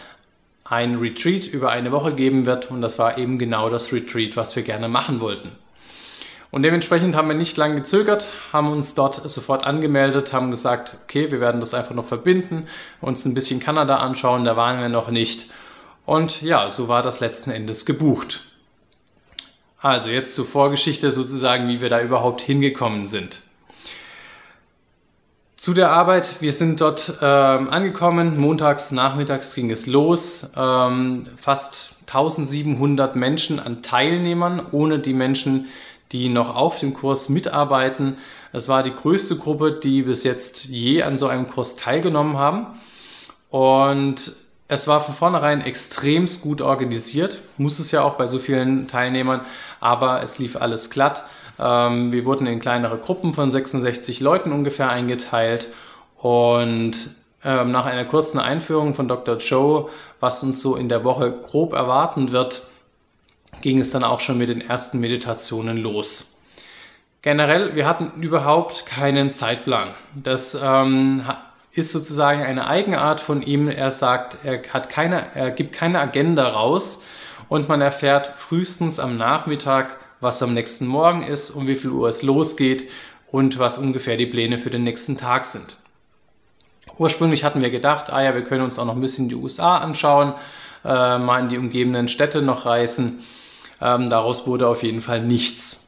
ein 0.65 0.97
Retreat 0.97 1.47
über 1.47 1.71
eine 1.71 1.93
Woche 1.93 2.13
geben 2.13 2.47
wird 2.47 2.71
und 2.71 2.81
das 2.81 2.99
war 2.99 3.19
eben 3.19 3.39
genau 3.39 3.71
das 3.71 3.93
Retreat, 3.93 4.37
was 4.37 4.57
wir 4.57 4.63
gerne 4.63 4.89
machen 4.89 5.21
wollten. 5.21 5.53
Und 6.51 6.63
dementsprechend 6.63 7.15
haben 7.15 7.29
wir 7.29 7.35
nicht 7.35 7.57
lange 7.57 7.77
gezögert, 7.77 8.33
haben 8.53 8.73
uns 8.73 8.95
dort 8.95 9.29
sofort 9.29 9.67
angemeldet, 9.67 10.33
haben 10.33 10.51
gesagt, 10.51 10.97
okay, 11.05 11.31
wir 11.31 11.41
werden 11.41 11.61
das 11.61 11.75
einfach 11.75 11.95
noch 11.95 12.05
verbinden, 12.05 12.67
uns 13.01 13.25
ein 13.25 13.35
bisschen 13.35 13.61
Kanada 13.61 13.97
anschauen, 13.97 14.45
da 14.45 14.57
waren 14.57 14.81
wir 14.81 14.89
noch 14.89 15.11
nicht. 15.11 15.51
Und 16.07 16.41
ja, 16.41 16.71
so 16.71 16.89
war 16.89 17.03
das 17.03 17.21
letzten 17.21 17.51
Endes 17.51 17.85
gebucht. 17.85 18.41
Also 19.81 20.09
jetzt 20.09 20.35
zur 20.35 20.47
Vorgeschichte 20.47 21.13
sozusagen, 21.13 21.69
wie 21.69 21.81
wir 21.81 21.91
da 21.91 22.01
überhaupt 22.01 22.41
hingekommen 22.41 23.07
sind. 23.07 23.43
Zu 25.57 25.73
der 25.73 25.91
Arbeit, 25.91 26.43
wir 26.43 26.53
sind 26.53 26.83
dort 26.83 27.15
ähm, 27.23 27.71
angekommen, 27.71 28.39
montags 28.39 28.93
nachmittags 28.93 29.55
ging 29.55 29.71
es 29.71 29.87
los, 29.87 30.51
ähm, 30.55 31.29
fast 31.41 31.95
1700 32.03 33.17
Menschen 33.17 33.59
an 33.59 33.83
Teilnehmern, 33.83 34.67
ohne 34.73 34.99
die 34.99 35.15
Menschen, 35.15 35.69
die 36.13 36.29
noch 36.29 36.55
auf 36.55 36.79
dem 36.79 36.93
Kurs 36.93 37.31
mitarbeiten. 37.31 38.19
Es 38.53 38.69
war 38.69 38.83
die 38.83 38.95
größte 38.95 39.37
Gruppe, 39.37 39.81
die 39.83 40.03
bis 40.03 40.25
jetzt 40.25 40.67
je 40.67 41.03
an 41.03 41.17
so 41.17 41.27
einem 41.27 41.49
Kurs 41.49 41.77
teilgenommen 41.77 42.37
haben. 42.37 42.79
Und 43.49 44.37
es 44.69 44.87
war 44.87 45.01
von 45.01 45.15
vornherein 45.15 45.63
extremst 45.63 46.43
gut 46.43 46.61
organisiert, 46.61 47.41
muss 47.57 47.79
es 47.79 47.93
ja 47.93 48.03
auch 48.03 48.17
bei 48.17 48.27
so 48.27 48.39
vielen 48.39 48.89
Teilnehmern, 48.89 49.41
aber 49.81 50.23
es 50.23 50.39
lief 50.39 50.57
alles 50.57 50.91
glatt. 50.91 51.25
Ähm, 51.59 52.13
wir 52.13 52.25
wurden 52.25 52.47
in 52.47 52.61
kleinere 52.61 52.99
Gruppen 52.99 53.35
von 53.35 53.51
66 53.51 54.21
Leuten 54.21 54.53
ungefähr 54.53 54.91
eingeteilt 54.91 55.69
und 56.19 57.15
ähm, 57.45 57.71
nach 57.71 57.87
einer 57.87 58.05
kurzen 58.05 58.39
Einführung 58.41 58.95
von 58.95 59.09
Dr. 59.09 59.37
Joe, 59.37 59.89
was 60.21 60.43
uns 60.43 60.61
so 60.61 60.77
in 60.77 60.89
der 60.89 61.05
Woche 61.05 61.31
grob 61.31 61.73
erwarten 61.73 62.33
wird, 62.33 62.67
ging 63.61 63.79
es 63.79 63.91
dann 63.91 64.05
auch 64.05 64.21
schon 64.21 64.39
mit 64.39 64.49
den 64.49 64.61
ersten 64.61 64.99
Meditationen 65.01 65.79
los. 65.79 66.39
generell, 67.23 67.75
wir 67.75 67.87
hatten 67.87 68.23
überhaupt 68.23 68.87
keinen 68.87 69.31
Zeitplan. 69.31 69.89
Das 70.15 70.57
ähm, 70.61 71.25
ist 71.73 71.93
sozusagen 71.93 72.43
eine 72.43 72.67
Eigenart 72.67 73.21
von 73.21 73.43
ihm. 73.43 73.69
Er 73.69 73.93
sagt, 73.93 74.39
er, 74.45 74.63
hat 74.73 74.89
keine, 74.89 75.35
er 75.35 75.51
gibt 75.51 75.73
keine 75.73 76.01
Agenda 76.01 76.49
raus 76.49 77.03
und 77.49 77.69
man 77.69 77.81
erfährt 77.81 78.29
frühestens 78.37 78.99
am 78.99 79.17
Nachmittag, 79.17 79.99
was 80.21 80.43
am 80.43 80.55
nächsten 80.55 80.87
Morgen 80.87 81.23
ist, 81.23 81.51
um 81.51 81.67
wie 81.67 81.77
viel 81.77 81.91
Uhr 81.91 82.09
es 82.09 82.23
losgeht 82.23 82.89
und 83.31 83.59
was 83.59 83.79
ungefähr 83.79 84.17
die 84.17 84.27
Pläne 84.27 84.59
für 84.59 84.71
den 84.71 84.85
nächsten 84.85 85.19
Tag 85.19 85.45
sind. 85.45 85.77
Ursprünglich 86.99 87.45
hatten 87.45 87.61
wir 87.61 87.71
gedacht, 87.71 88.11
ah 88.11 88.23
ja, 88.23 88.35
wir 88.35 88.45
können 88.45 88.65
uns 88.65 88.79
auch 88.79 88.87
noch 88.87 88.95
ein 88.95 89.01
bisschen 89.01 89.29
die 89.29 89.35
USA 89.35 89.79
anschauen, 89.79 90.35
äh, 90.85 91.19
mal 91.19 91.41
in 91.41 91.49
die 91.49 91.59
umgebenden 91.59 92.09
Städte 92.09 92.41
noch 92.41 92.65
reisen. 92.65 93.25
Ähm, 93.81 94.09
daraus 94.09 94.47
wurde 94.47 94.69
auf 94.69 94.83
jeden 94.83 95.03
Fall 95.03 95.21
nichts. 95.21 95.87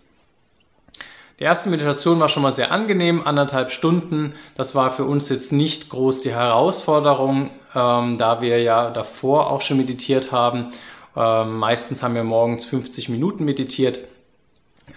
Die 1.39 1.45
erste 1.45 1.71
Meditation 1.71 2.19
war 2.19 2.29
schon 2.29 2.43
mal 2.43 2.53
sehr 2.53 2.73
angenehm, 2.73 3.23
anderthalb 3.25 3.71
Stunden. 3.71 4.35
Das 4.57 4.75
war 4.75 4.91
für 4.91 5.05
uns 5.05 5.29
jetzt 5.29 5.53
nicht 5.53 5.89
groß 5.89 6.21
die 6.23 6.33
Herausforderung, 6.33 7.51
ähm, 7.75 8.19
da 8.19 8.41
wir 8.41 8.61
ja 8.61 8.91
davor 8.91 9.51
auch 9.51 9.63
schon 9.63 9.77
meditiert 9.77 10.33
haben. 10.33 10.73
Ähm, 11.17 11.57
meistens 11.59 12.03
haben 12.03 12.17
wir 12.17 12.25
morgens 12.25 12.65
50 12.67 13.09
Minuten 13.09 13.45
meditiert. 13.45 14.01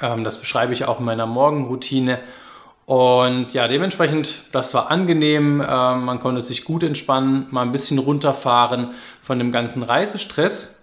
Ähm, 0.02 0.24
das 0.24 0.40
beschreibe 0.40 0.74
ich 0.74 0.86
auch 0.86 1.00
in 1.00 1.06
meiner 1.06 1.26
Morgenroutine. 1.26 2.20
Und 2.86 3.54
ja, 3.54 3.68
dementsprechend, 3.68 4.44
das 4.52 4.74
war 4.74 4.92
angenehm. 4.92 5.64
Ähm, 5.66 6.04
man 6.04 6.20
konnte 6.20 6.42
sich 6.42 6.66
gut 6.66 6.84
entspannen, 6.84 7.48
mal 7.52 7.62
ein 7.62 7.72
bisschen 7.72 8.00
runterfahren 8.00 8.92
von 9.22 9.40
dem 9.40 9.52
ganzen 9.52 9.84
Reisestress. 9.84 10.82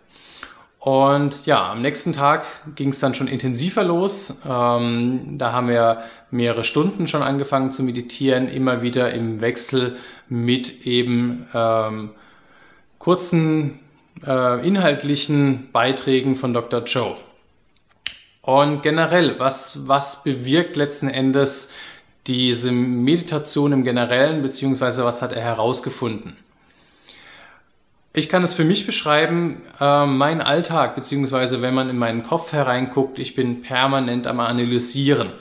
Und 0.79 1.45
ja, 1.45 1.73
am 1.73 1.83
nächsten 1.83 2.13
Tag 2.13 2.47
ging 2.77 2.91
es 2.91 3.01
dann 3.01 3.13
schon 3.13 3.27
intensiver 3.27 3.85
los. 3.85 4.41
Ähm, 4.49 5.37
da 5.37 5.53
haben 5.53 5.69
wir 5.69 6.05
mehrere 6.31 6.65
Stunden 6.65 7.09
schon 7.09 7.23
angefangen 7.23 7.73
zu 7.73 7.83
meditieren, 7.83 8.49
immer 8.49 8.81
wieder 8.81 9.13
im 9.13 9.41
Wechsel 9.41 9.97
mit 10.29 10.87
eben 10.87 11.47
ähm, 11.53 12.11
kurzen 12.99 13.81
äh, 14.25 14.67
inhaltlichen 14.67 15.69
Beiträgen 15.73 16.37
von 16.37 16.55
Dr. 16.55 16.85
Joe. 16.85 17.17
Und 18.49 18.83
generell, 18.83 19.39
was, 19.39 19.87
was 19.89 20.23
bewirkt 20.23 20.77
letzten 20.77 21.11
Endes 21.11 21.71
diese 22.27 22.73
Meditation 22.73 23.73
im 23.73 23.85
Generellen, 23.85 24.41
beziehungsweise 24.41 25.05
was 25.05 25.21
hat 25.21 25.35
er 25.35 25.43
herausgefunden? 25.43 26.35
Ich 28.15 28.31
kann 28.31 28.43
es 28.43 28.55
für 28.55 28.65
mich 28.65 28.87
beschreiben, 28.87 29.61
äh, 29.79 30.07
mein 30.07 30.41
Alltag, 30.41 30.95
beziehungsweise 30.95 31.61
wenn 31.61 31.75
man 31.75 31.91
in 31.91 31.99
meinen 31.99 32.23
Kopf 32.23 32.55
hereinguckt, 32.55 33.19
ich 33.19 33.35
bin 33.35 33.61
permanent 33.61 34.27
am 34.27 34.41
Analysieren. 34.41 35.33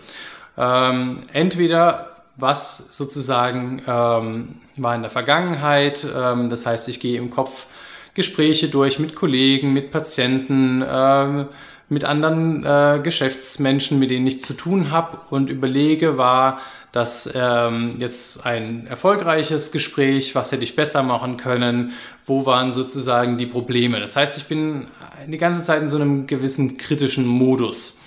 Ähm, 0.57 1.21
entweder 1.31 2.17
was 2.35 2.89
sozusagen 2.91 3.83
ähm, 3.87 4.55
war 4.75 4.95
in 4.95 5.03
der 5.03 5.11
Vergangenheit, 5.11 6.05
ähm, 6.13 6.49
das 6.49 6.65
heißt, 6.65 6.89
ich 6.89 6.99
gehe 6.99 7.17
im 7.17 7.29
Kopf 7.29 7.67
Gespräche 8.15 8.67
durch 8.67 8.99
mit 8.99 9.15
Kollegen, 9.15 9.71
mit 9.71 9.91
Patienten, 9.91 10.83
ähm, 10.85 11.47
mit 11.89 12.03
anderen 12.03 12.65
äh, 12.65 12.99
Geschäftsmenschen, 13.01 13.97
mit 13.97 14.09
denen 14.09 14.27
ich 14.27 14.41
zu 14.41 14.53
tun 14.53 14.91
habe 14.91 15.19
und 15.29 15.49
überlege, 15.49 16.17
war 16.17 16.59
das 16.91 17.31
ähm, 17.33 17.95
jetzt 17.99 18.45
ein 18.45 18.87
erfolgreiches 18.87 19.71
Gespräch, 19.71 20.35
was 20.35 20.51
hätte 20.51 20.63
ich 20.63 20.75
besser 20.75 21.03
machen 21.03 21.37
können, 21.37 21.93
wo 22.25 22.45
waren 22.45 22.71
sozusagen 22.71 23.37
die 23.37 23.45
Probleme. 23.45 23.99
Das 23.99 24.15
heißt, 24.15 24.37
ich 24.37 24.45
bin 24.45 24.87
die 25.27 25.37
ganze 25.37 25.63
Zeit 25.63 25.81
in 25.81 25.89
so 25.89 25.97
einem 25.97 26.27
gewissen 26.27 26.77
kritischen 26.77 27.25
Modus. 27.25 28.01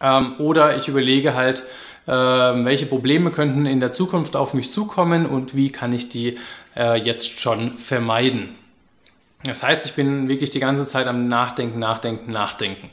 Ähm, 0.00 0.34
oder 0.38 0.76
ich 0.76 0.86
überlege 0.88 1.34
halt, 1.34 1.64
äh, 2.06 2.12
welche 2.12 2.86
Probleme 2.86 3.30
könnten 3.30 3.66
in 3.66 3.80
der 3.80 3.90
Zukunft 3.92 4.36
auf 4.36 4.54
mich 4.54 4.70
zukommen 4.70 5.26
und 5.26 5.56
wie 5.56 5.70
kann 5.70 5.92
ich 5.92 6.08
die 6.08 6.38
äh, 6.76 7.00
jetzt 7.00 7.40
schon 7.40 7.78
vermeiden. 7.78 8.50
Das 9.44 9.62
heißt, 9.62 9.86
ich 9.86 9.94
bin 9.94 10.28
wirklich 10.28 10.50
die 10.50 10.60
ganze 10.60 10.86
Zeit 10.86 11.06
am 11.06 11.28
Nachdenken, 11.28 11.78
Nachdenken, 11.78 12.30
Nachdenken. 12.30 12.90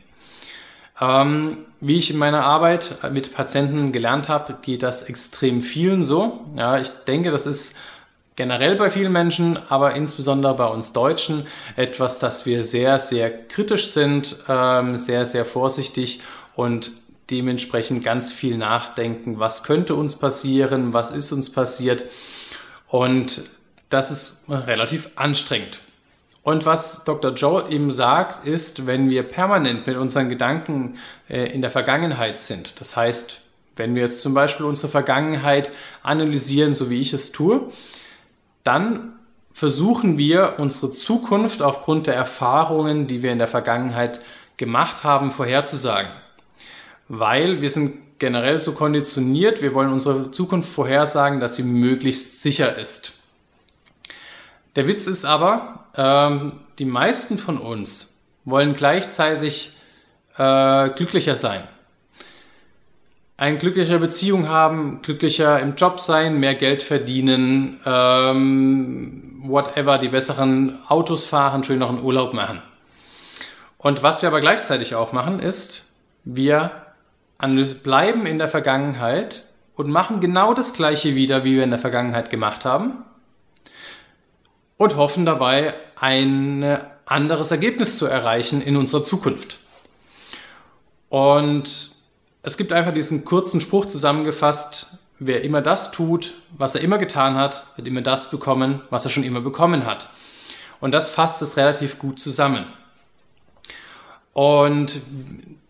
Ähm, 1.01 1.57
wie 1.81 1.97
ich 1.97 2.11
in 2.11 2.17
meiner 2.17 2.45
Arbeit 2.45 2.99
mit 3.11 3.33
Patienten 3.33 3.91
gelernt 3.91 4.29
habe, 4.29 4.57
geht 4.61 4.83
das 4.83 5.03
extrem 5.03 5.61
vielen 5.61 6.03
so. 6.03 6.45
Ja, 6.55 6.79
ich 6.79 6.89
denke, 7.07 7.31
das 7.31 7.45
ist 7.45 7.75
generell 8.35 8.75
bei 8.75 8.89
vielen 8.89 9.11
Menschen, 9.11 9.59
aber 9.69 9.95
insbesondere 9.95 10.55
bei 10.55 10.67
uns 10.67 10.93
Deutschen 10.93 11.47
etwas, 11.75 12.19
dass 12.19 12.45
wir 12.45 12.63
sehr, 12.63 12.99
sehr 12.99 13.45
kritisch 13.47 13.87
sind, 13.87 14.37
ähm, 14.47 14.97
sehr, 14.97 15.25
sehr 15.25 15.45
vorsichtig 15.45 16.21
und 16.55 16.91
dementsprechend 17.29 18.03
ganz 18.03 18.31
viel 18.31 18.57
nachdenken, 18.57 19.39
was 19.39 19.63
könnte 19.63 19.95
uns 19.95 20.15
passieren, 20.15 20.93
was 20.93 21.11
ist 21.11 21.31
uns 21.31 21.49
passiert. 21.49 22.05
Und 22.87 23.49
das 23.89 24.11
ist 24.11 24.43
relativ 24.47 25.09
anstrengend. 25.15 25.79
Und 26.45 26.67
was 26.67 27.03
Dr. 27.05 27.33
Joe 27.33 27.67
eben 27.71 27.91
sagt, 27.91 28.45
ist, 28.45 28.85
wenn 28.85 29.09
wir 29.09 29.23
permanent 29.23 29.87
mit 29.87 29.97
unseren 29.97 30.29
Gedanken 30.29 30.99
äh, 31.27 31.51
in 31.51 31.63
der 31.63 31.71
Vergangenheit 31.71 32.37
sind, 32.37 32.79
das 32.79 32.95
heißt, 32.95 33.41
wenn 33.77 33.95
wir 33.95 34.03
jetzt 34.03 34.21
zum 34.21 34.35
Beispiel 34.35 34.67
unsere 34.67 34.87
Vergangenheit 34.87 35.71
analysieren, 36.03 36.75
so 36.75 36.91
wie 36.91 37.01
ich 37.01 37.13
es 37.13 37.31
tue, 37.31 37.71
dann 38.63 39.13
versuchen 39.53 40.19
wir 40.19 40.57
unsere 40.59 40.91
Zukunft 40.91 41.63
aufgrund 41.63 42.05
der 42.05 42.13
Erfahrungen, 42.13 43.07
die 43.07 43.23
wir 43.23 43.31
in 43.31 43.39
der 43.39 43.47
Vergangenheit 43.47 44.21
gemacht 44.57 45.03
haben, 45.03 45.31
vorherzusagen. 45.31 46.11
Weil 47.07 47.63
wir 47.63 47.71
sind 47.71 48.19
generell 48.19 48.59
so 48.59 48.73
konditioniert, 48.73 49.63
wir 49.63 49.73
wollen 49.73 49.91
unsere 49.91 50.29
Zukunft 50.29 50.71
vorhersagen, 50.71 51.39
dass 51.39 51.55
sie 51.55 51.63
möglichst 51.63 52.43
sicher 52.43 52.77
ist. 52.77 53.13
Der 54.75 54.87
Witz 54.87 55.07
ist 55.07 55.25
aber, 55.25 55.84
ähm, 55.97 56.53
die 56.79 56.85
meisten 56.85 57.37
von 57.37 57.57
uns 57.57 58.17
wollen 58.43 58.73
gleichzeitig 58.73 59.77
äh, 60.37 60.89
glücklicher 60.89 61.35
sein. 61.35 61.63
Eine 63.37 63.57
glücklichere 63.57 63.99
Beziehung 63.99 64.47
haben, 64.47 65.01
glücklicher 65.01 65.59
im 65.59 65.75
Job 65.75 65.99
sein, 65.99 66.39
mehr 66.39 66.55
Geld 66.55 66.81
verdienen, 66.81 67.81
ähm, 67.85 69.43
whatever, 69.43 69.97
die 69.97 70.07
besseren 70.07 70.79
Autos 70.87 71.25
fahren, 71.25 71.63
schöneren 71.63 72.01
Urlaub 72.01 72.33
machen. 72.33 72.61
Und 73.77 74.03
was 74.03 74.21
wir 74.21 74.29
aber 74.29 74.39
gleichzeitig 74.39 74.95
auch 74.95 75.11
machen, 75.11 75.39
ist, 75.39 75.91
wir 76.23 76.71
bleiben 77.83 78.25
in 78.25 78.37
der 78.37 78.47
Vergangenheit 78.47 79.43
und 79.75 79.89
machen 79.89 80.21
genau 80.21 80.53
das 80.53 80.73
Gleiche 80.73 81.15
wieder, 81.15 81.43
wie 81.43 81.57
wir 81.57 81.63
in 81.63 81.69
der 81.71 81.79
Vergangenheit 81.79 82.29
gemacht 82.29 82.63
haben, 82.63 83.03
und 84.77 84.95
hoffen 84.95 85.25
dabei, 85.25 85.73
ein 85.95 86.79
anderes 87.05 87.51
Ergebnis 87.51 87.97
zu 87.97 88.05
erreichen 88.05 88.61
in 88.61 88.77
unserer 88.77 89.03
Zukunft. 89.03 89.59
Und 91.09 91.91
es 92.43 92.57
gibt 92.57 92.73
einfach 92.73 92.93
diesen 92.93 93.25
kurzen 93.25 93.61
Spruch 93.61 93.85
zusammengefasst, 93.85 94.99
wer 95.19 95.43
immer 95.43 95.61
das 95.61 95.91
tut, 95.91 96.33
was 96.57 96.75
er 96.75 96.81
immer 96.81 96.97
getan 96.97 97.35
hat, 97.35 97.65
wird 97.75 97.87
immer 97.87 98.01
das 98.01 98.29
bekommen, 98.29 98.81
was 98.89 99.05
er 99.05 99.11
schon 99.11 99.23
immer 99.23 99.41
bekommen 99.41 99.85
hat. 99.85 100.09
Und 100.81 100.91
das 100.91 101.09
fasst 101.09 101.41
es 101.41 101.57
relativ 101.57 101.99
gut 101.99 102.19
zusammen. 102.19 102.65
Und 104.33 104.99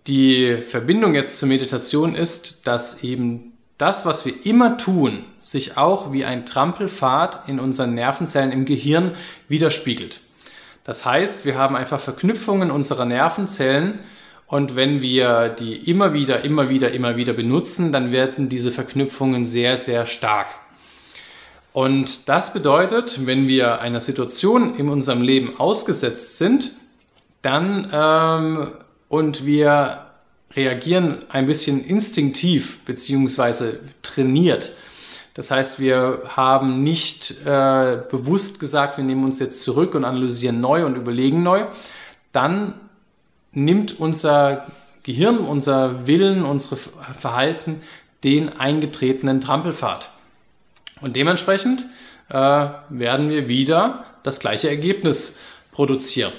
die 0.07 0.61
Verbindung 0.63 1.13
jetzt 1.13 1.37
zur 1.37 1.47
Meditation 1.47 2.15
ist, 2.15 2.65
dass 2.65 3.03
eben 3.03 3.54
das, 3.77 4.05
was 4.05 4.25
wir 4.25 4.45
immer 4.45 4.77
tun, 4.77 5.25
sich 5.41 5.77
auch 5.77 6.13
wie 6.13 6.25
ein 6.25 6.45
Trampelpfad 6.45 7.47
in 7.47 7.59
unseren 7.59 7.93
Nervenzellen 7.93 8.51
im 8.51 8.65
Gehirn 8.65 9.15
widerspiegelt. 9.47 10.21
Das 10.85 11.03
heißt, 11.03 11.45
wir 11.45 11.57
haben 11.57 11.75
einfach 11.75 11.99
Verknüpfungen 11.99 12.71
unserer 12.71 13.05
Nervenzellen 13.05 13.99
und 14.47 14.75
wenn 14.75 15.01
wir 15.01 15.49
die 15.49 15.89
immer 15.89 16.13
wieder, 16.13 16.43
immer 16.43 16.69
wieder, 16.69 16.91
immer 16.91 17.17
wieder 17.17 17.33
benutzen, 17.33 17.91
dann 17.91 18.11
werden 18.11 18.47
diese 18.47 18.71
Verknüpfungen 18.71 19.45
sehr, 19.45 19.77
sehr 19.77 20.05
stark. 20.05 20.47
Und 21.73 22.29
das 22.29 22.53
bedeutet, 22.53 23.25
wenn 23.25 23.47
wir 23.47 23.81
einer 23.81 23.99
Situation 23.99 24.77
in 24.77 24.87
unserem 24.87 25.21
Leben 25.21 25.59
ausgesetzt 25.59 26.37
sind, 26.37 26.71
dann 27.41 27.89
ähm, 27.91 28.67
und 29.09 29.45
wir 29.45 30.04
reagieren 30.55 31.25
ein 31.29 31.45
bisschen 31.45 31.83
instinktiv 31.83 32.79
bzw. 32.85 33.77
trainiert. 34.01 34.71
Das 35.33 35.51
heißt, 35.51 35.79
wir 35.79 36.23
haben 36.29 36.83
nicht 36.83 37.31
äh, 37.45 38.01
bewusst 38.09 38.59
gesagt, 38.59 38.97
wir 38.97 39.03
nehmen 39.03 39.25
uns 39.25 39.39
jetzt 39.39 39.61
zurück 39.63 39.93
und 39.93 40.05
analysieren 40.05 40.61
neu 40.61 40.85
und 40.85 40.95
überlegen 40.95 41.43
neu. 41.43 41.65
Dann 42.31 42.75
nimmt 43.51 43.99
unser 43.99 44.65
Gehirn, 45.03 45.39
unser 45.39 46.07
Willen, 46.07 46.43
unsere 46.43 46.77
Verhalten 46.77 47.81
den 48.23 48.57
eingetretenen 48.57 49.41
Trampelpfad. 49.41 50.09
Und 51.01 51.15
dementsprechend 51.15 51.85
äh, 52.29 52.67
werden 52.89 53.29
wir 53.29 53.47
wieder 53.47 54.05
das 54.23 54.39
gleiche 54.39 54.69
Ergebnis 54.69 55.37
produzieren. 55.71 56.31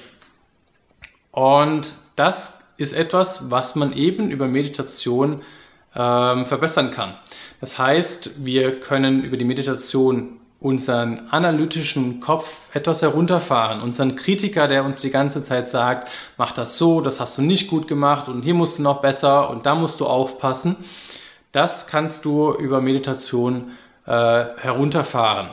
Und 1.30 1.94
das 2.16 2.65
ist 2.76 2.92
etwas, 2.92 3.50
was 3.50 3.75
man 3.75 3.92
eben 3.92 4.30
über 4.30 4.47
Meditation 4.47 5.42
ähm, 5.95 6.47
verbessern 6.47 6.90
kann. 6.90 7.14
Das 7.61 7.78
heißt, 7.78 8.45
wir 8.45 8.80
können 8.80 9.25
über 9.25 9.37
die 9.37 9.45
Meditation 9.45 10.40
unseren 10.61 11.28
analytischen 11.30 12.21
Kopf 12.21 12.61
etwas 12.73 13.02
herunterfahren, 13.02 13.83
unseren 13.83 14.16
Kritiker, 14.16 14.68
der 14.68 14.85
uns 14.85 14.99
die 14.99 15.11
ganze 15.11 15.42
Zeit 15.42 15.66
sagt, 15.66 16.09
mach 16.38 16.52
das 16.52 16.78
so, 16.78 17.00
das 17.00 17.21
hast 17.21 17.38
du 17.38 17.42
nicht 17.42 17.68
gut 17.68 17.88
gemacht 17.88 18.28
und 18.28 18.42
hier 18.42 18.54
musst 18.54 18.78
du 18.78 18.83
noch 18.83 19.00
besser 19.00 19.50
und 19.50 19.66
da 19.66 19.75
musst 19.75 20.00
du 20.00 20.06
aufpassen. 20.06 20.76
Das 21.52 21.87
kannst 21.87 22.25
du 22.25 22.52
über 22.52 22.80
Meditation 22.80 23.73
äh, 24.06 24.45
herunterfahren. 24.59 25.50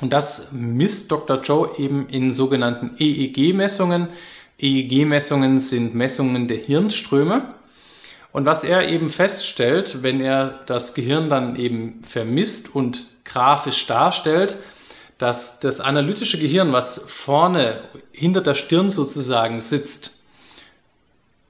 Und 0.00 0.12
das 0.12 0.50
misst 0.52 1.10
Dr. 1.12 1.40
Joe 1.40 1.70
eben 1.78 2.08
in 2.08 2.32
sogenannten 2.32 2.96
EEG-Messungen. 2.98 4.08
EEG-Messungen 4.62 5.60
sind 5.60 5.94
Messungen 5.94 6.48
der 6.48 6.58
Hirnströme. 6.58 7.54
Und 8.32 8.46
was 8.46 8.64
er 8.64 8.88
eben 8.88 9.10
feststellt, 9.10 10.02
wenn 10.02 10.20
er 10.20 10.60
das 10.66 10.94
Gehirn 10.94 11.28
dann 11.28 11.56
eben 11.56 12.02
vermisst 12.04 12.74
und 12.74 13.06
grafisch 13.24 13.86
darstellt, 13.86 14.56
dass 15.18 15.60
das 15.60 15.80
analytische 15.80 16.38
Gehirn, 16.38 16.72
was 16.72 17.04
vorne 17.06 17.82
hinter 18.12 18.40
der 18.40 18.54
Stirn 18.54 18.90
sozusagen 18.90 19.60
sitzt, 19.60 20.22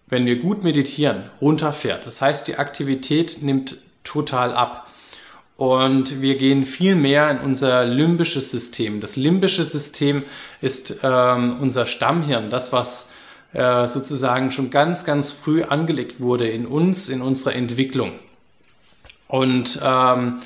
wenn 0.09 0.27
wir 0.27 0.41
gut 0.41 0.63
meditieren, 0.63 1.31
runterfährt. 1.41 2.05
Das 2.05 2.21
heißt, 2.21 2.47
die 2.49 2.57
Aktivität 2.57 3.43
nimmt 3.43 3.79
total 4.05 4.53
ab. 4.53 4.89
Und 5.63 6.21
wir 6.21 6.39
gehen 6.39 6.65
viel 6.65 6.97
mehr 6.97 7.31
in 7.31 7.39
unser 7.39 7.85
limbisches 7.85 8.51
System. 8.51 9.01
Das 9.01 9.15
limbische 9.15 9.65
System 9.65 10.25
ist 10.61 10.97
ähm, 11.05 11.59
unser 11.61 11.87
Stammhirn, 11.87 12.51
das, 12.51 12.73
was 12.73 13.09
äh, 13.53 13.87
sozusagen 13.87 14.51
schon 14.51 14.71
ganz, 14.71 15.05
ganz 15.05 15.31
früh 15.31 15.63
angelegt 15.63 16.19
wurde 16.19 16.49
in 16.49 16.67
uns, 16.67 17.09
in 17.09 17.23
unserer 17.23 17.55
Entwicklung. 17.55 18.11
Und 19.29 19.79
ähm, 19.81 20.41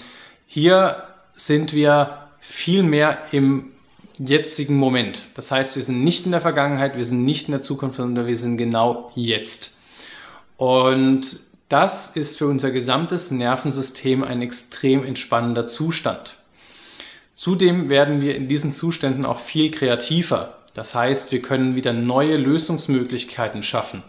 hier 0.47 1.05
sind 1.35 1.73
wir 1.73 2.19
viel 2.41 2.83
mehr 2.83 3.17
im 3.33 3.71
jetzigen 4.19 4.77
Moment. 4.77 5.23
Das 5.35 5.51
heißt, 5.51 5.77
wir 5.77 5.83
sind 5.83 6.05
nicht 6.05 6.27
in 6.27 6.33
der 6.33 6.43
Vergangenheit, 6.43 6.95
wir 6.95 7.07
sind 7.07 7.25
nicht 7.25 7.49
in 7.49 7.53
der 7.53 7.63
Zukunft, 7.63 7.97
sondern 7.97 8.27
wir 8.27 8.37
sind 8.37 8.59
genau 8.59 9.13
jetzt. 9.15 9.79
Und 10.59 11.41
das 11.69 12.15
ist 12.15 12.39
für 12.39 12.47
unser 12.47 12.71
gesamtes 12.71 13.31
Nervensystem 13.31 14.23
ein 14.23 14.43
extrem 14.43 15.05
entspannender 15.05 15.67
Zustand. 15.67 16.37
Zudem 17.33 17.91
werden 17.91 18.21
wir 18.21 18.37
in 18.37 18.49
diesen 18.49 18.73
Zuständen 18.73 19.27
auch 19.27 19.41
viel 19.41 19.71
kreativer. 19.71 20.59
Das 20.75 20.95
heißt, 20.95 21.33
wir 21.33 21.43
können 21.43 21.75
wieder 21.75 21.93
neue 21.93 22.37
Lösungsmöglichkeiten 22.37 23.63
schaffen. 23.63 24.03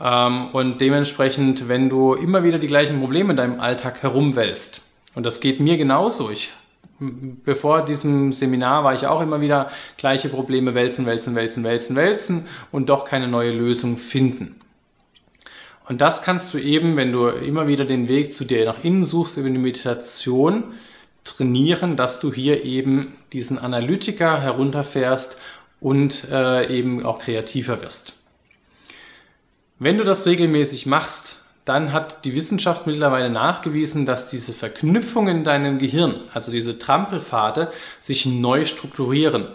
Ähm, 0.00 0.48
und 0.52 0.80
dementsprechend, 0.80 1.68
wenn 1.68 1.88
du 1.88 2.14
immer 2.14 2.42
wieder 2.42 2.58
die 2.58 2.66
gleichen 2.66 3.00
Probleme 3.00 3.30
in 3.30 3.36
deinem 3.36 3.60
Alltag 3.60 4.02
herumwälzt, 4.02 4.82
und 5.14 5.24
das 5.24 5.40
geht 5.40 5.60
mir 5.60 5.76
genauso. 5.76 6.30
Ich, 6.30 6.52
bevor 6.98 7.84
diesem 7.84 8.32
Seminar 8.32 8.82
war 8.82 8.94
ich 8.94 9.06
auch 9.06 9.20
immer 9.20 9.40
wieder 9.40 9.70
gleiche 9.96 10.28
Probleme 10.28 10.74
wälzen, 10.74 11.06
wälzen, 11.06 11.36
wälzen, 11.36 11.64
wälzen, 11.64 11.96
wälzen 11.96 12.46
und 12.72 12.88
doch 12.88 13.04
keine 13.04 13.28
neue 13.28 13.52
Lösung 13.52 13.96
finden. 13.96 14.60
Und 15.86 16.00
das 16.00 16.22
kannst 16.22 16.54
du 16.54 16.58
eben, 16.58 16.96
wenn 16.96 17.12
du 17.12 17.28
immer 17.28 17.66
wieder 17.66 17.84
den 17.84 18.08
Weg 18.08 18.32
zu 18.32 18.44
dir 18.44 18.64
nach 18.64 18.82
innen 18.82 19.04
suchst 19.04 19.36
über 19.36 19.50
die 19.50 19.58
Meditation, 19.58 20.74
trainieren, 21.24 21.96
dass 21.96 22.20
du 22.20 22.32
hier 22.32 22.64
eben 22.64 23.16
diesen 23.32 23.58
Analytiker 23.58 24.40
herunterfährst 24.40 25.38
und 25.80 26.24
äh, 26.30 26.74
eben 26.74 27.04
auch 27.04 27.18
kreativer 27.18 27.82
wirst. 27.82 28.18
Wenn 29.78 29.98
du 29.98 30.04
das 30.04 30.26
regelmäßig 30.26 30.86
machst, 30.86 31.42
dann 31.64 31.92
hat 31.92 32.24
die 32.26 32.34
Wissenschaft 32.34 32.86
mittlerweile 32.86 33.30
nachgewiesen, 33.30 34.04
dass 34.04 34.26
diese 34.26 34.52
Verknüpfungen 34.52 35.38
in 35.38 35.44
deinem 35.44 35.78
Gehirn, 35.78 36.20
also 36.32 36.52
diese 36.52 36.78
Trampelpfade, 36.78 37.72
sich 38.00 38.26
neu 38.26 38.66
strukturieren. 38.66 39.48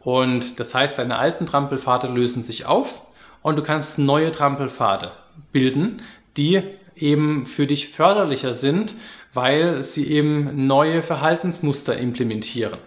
Und 0.00 0.60
das 0.60 0.74
heißt, 0.74 0.98
deine 0.98 1.16
alten 1.18 1.46
Trampelpfade 1.46 2.08
lösen 2.08 2.42
sich 2.42 2.66
auf 2.66 3.02
und 3.42 3.56
du 3.56 3.62
kannst 3.62 3.98
neue 3.98 4.32
Trampelpfade 4.32 5.12
bilden, 5.52 6.02
die 6.36 6.62
eben 6.96 7.46
für 7.46 7.66
dich 7.66 7.88
förderlicher 7.88 8.54
sind, 8.54 8.94
weil 9.34 9.84
sie 9.84 10.10
eben 10.10 10.66
neue 10.66 11.02
Verhaltensmuster 11.02 11.96
implementieren. 11.96 12.78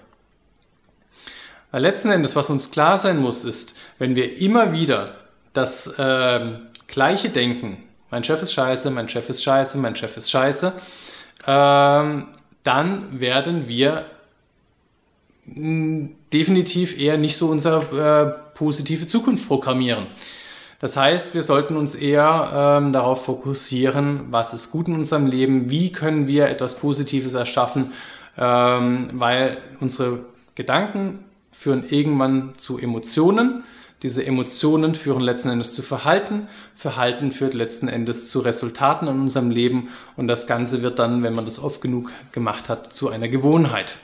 Weil 1.71 1.83
letzten 1.83 2.09
Endes, 2.09 2.35
was 2.35 2.49
uns 2.49 2.71
klar 2.71 2.97
sein 2.97 3.19
muss, 3.19 3.43
ist, 3.43 3.75
wenn 3.99 4.15
wir 4.15 4.37
immer 4.37 4.73
wieder 4.73 5.15
das 5.53 5.87
äh, 5.99 6.51
gleiche 6.87 7.29
denken, 7.29 7.83
mein 8.09 8.23
Chef 8.23 8.41
ist 8.41 8.53
scheiße, 8.53 8.89
mein 8.89 9.07
Chef 9.07 9.29
ist 9.29 9.43
scheiße, 9.43 9.77
mein 9.77 9.95
Chef 9.95 10.17
ist 10.17 10.31
scheiße, 10.31 10.73
ähm, 11.45 12.27
dann 12.63 13.19
werden 13.19 13.67
wir 13.67 14.05
hm, 15.45 16.15
definitiv 16.33 16.99
eher 16.99 17.17
nicht 17.17 17.37
so 17.37 17.47
unsere 17.47 18.39
äh, 18.55 18.57
positive 18.57 19.05
Zukunft 19.05 19.47
programmieren. 19.47 20.07
Das 20.79 20.95
heißt, 20.95 21.33
wir 21.33 21.43
sollten 21.43 21.75
uns 21.75 21.93
eher 21.93 22.79
ähm, 22.81 22.93
darauf 22.93 23.25
fokussieren, 23.25 24.27
was 24.31 24.53
ist 24.53 24.71
gut 24.71 24.87
in 24.87 24.95
unserem 24.95 25.25
Leben, 25.25 25.69
wie 25.69 25.91
können 25.91 26.27
wir 26.27 26.47
etwas 26.47 26.75
Positives 26.75 27.33
erschaffen, 27.33 27.91
ähm, 28.37 29.09
weil 29.13 29.57
unsere 29.79 30.19
Gedanken 30.55 31.25
führen 31.51 31.83
irgendwann 31.89 32.53
zu 32.57 32.77
Emotionen 32.79 33.63
diese 34.01 34.25
Emotionen 34.25 34.95
führen 34.95 35.21
letzten 35.21 35.49
Endes 35.49 35.73
zu 35.73 35.81
Verhalten. 35.81 36.47
Verhalten 36.75 37.31
führt 37.31 37.53
letzten 37.53 37.89
Endes 37.89 38.29
zu 38.29 38.39
Resultaten 38.39 39.07
in 39.07 39.19
unserem 39.19 39.51
Leben. 39.51 39.89
Und 40.15 40.27
das 40.27 40.47
Ganze 40.47 40.81
wird 40.81 40.99
dann, 40.99 41.21
wenn 41.21 41.33
man 41.33 41.45
das 41.45 41.59
oft 41.61 41.81
genug 41.81 42.11
gemacht 42.31 42.69
hat, 42.69 42.93
zu 42.93 43.09
einer 43.09 43.27
Gewohnheit. 43.27 43.97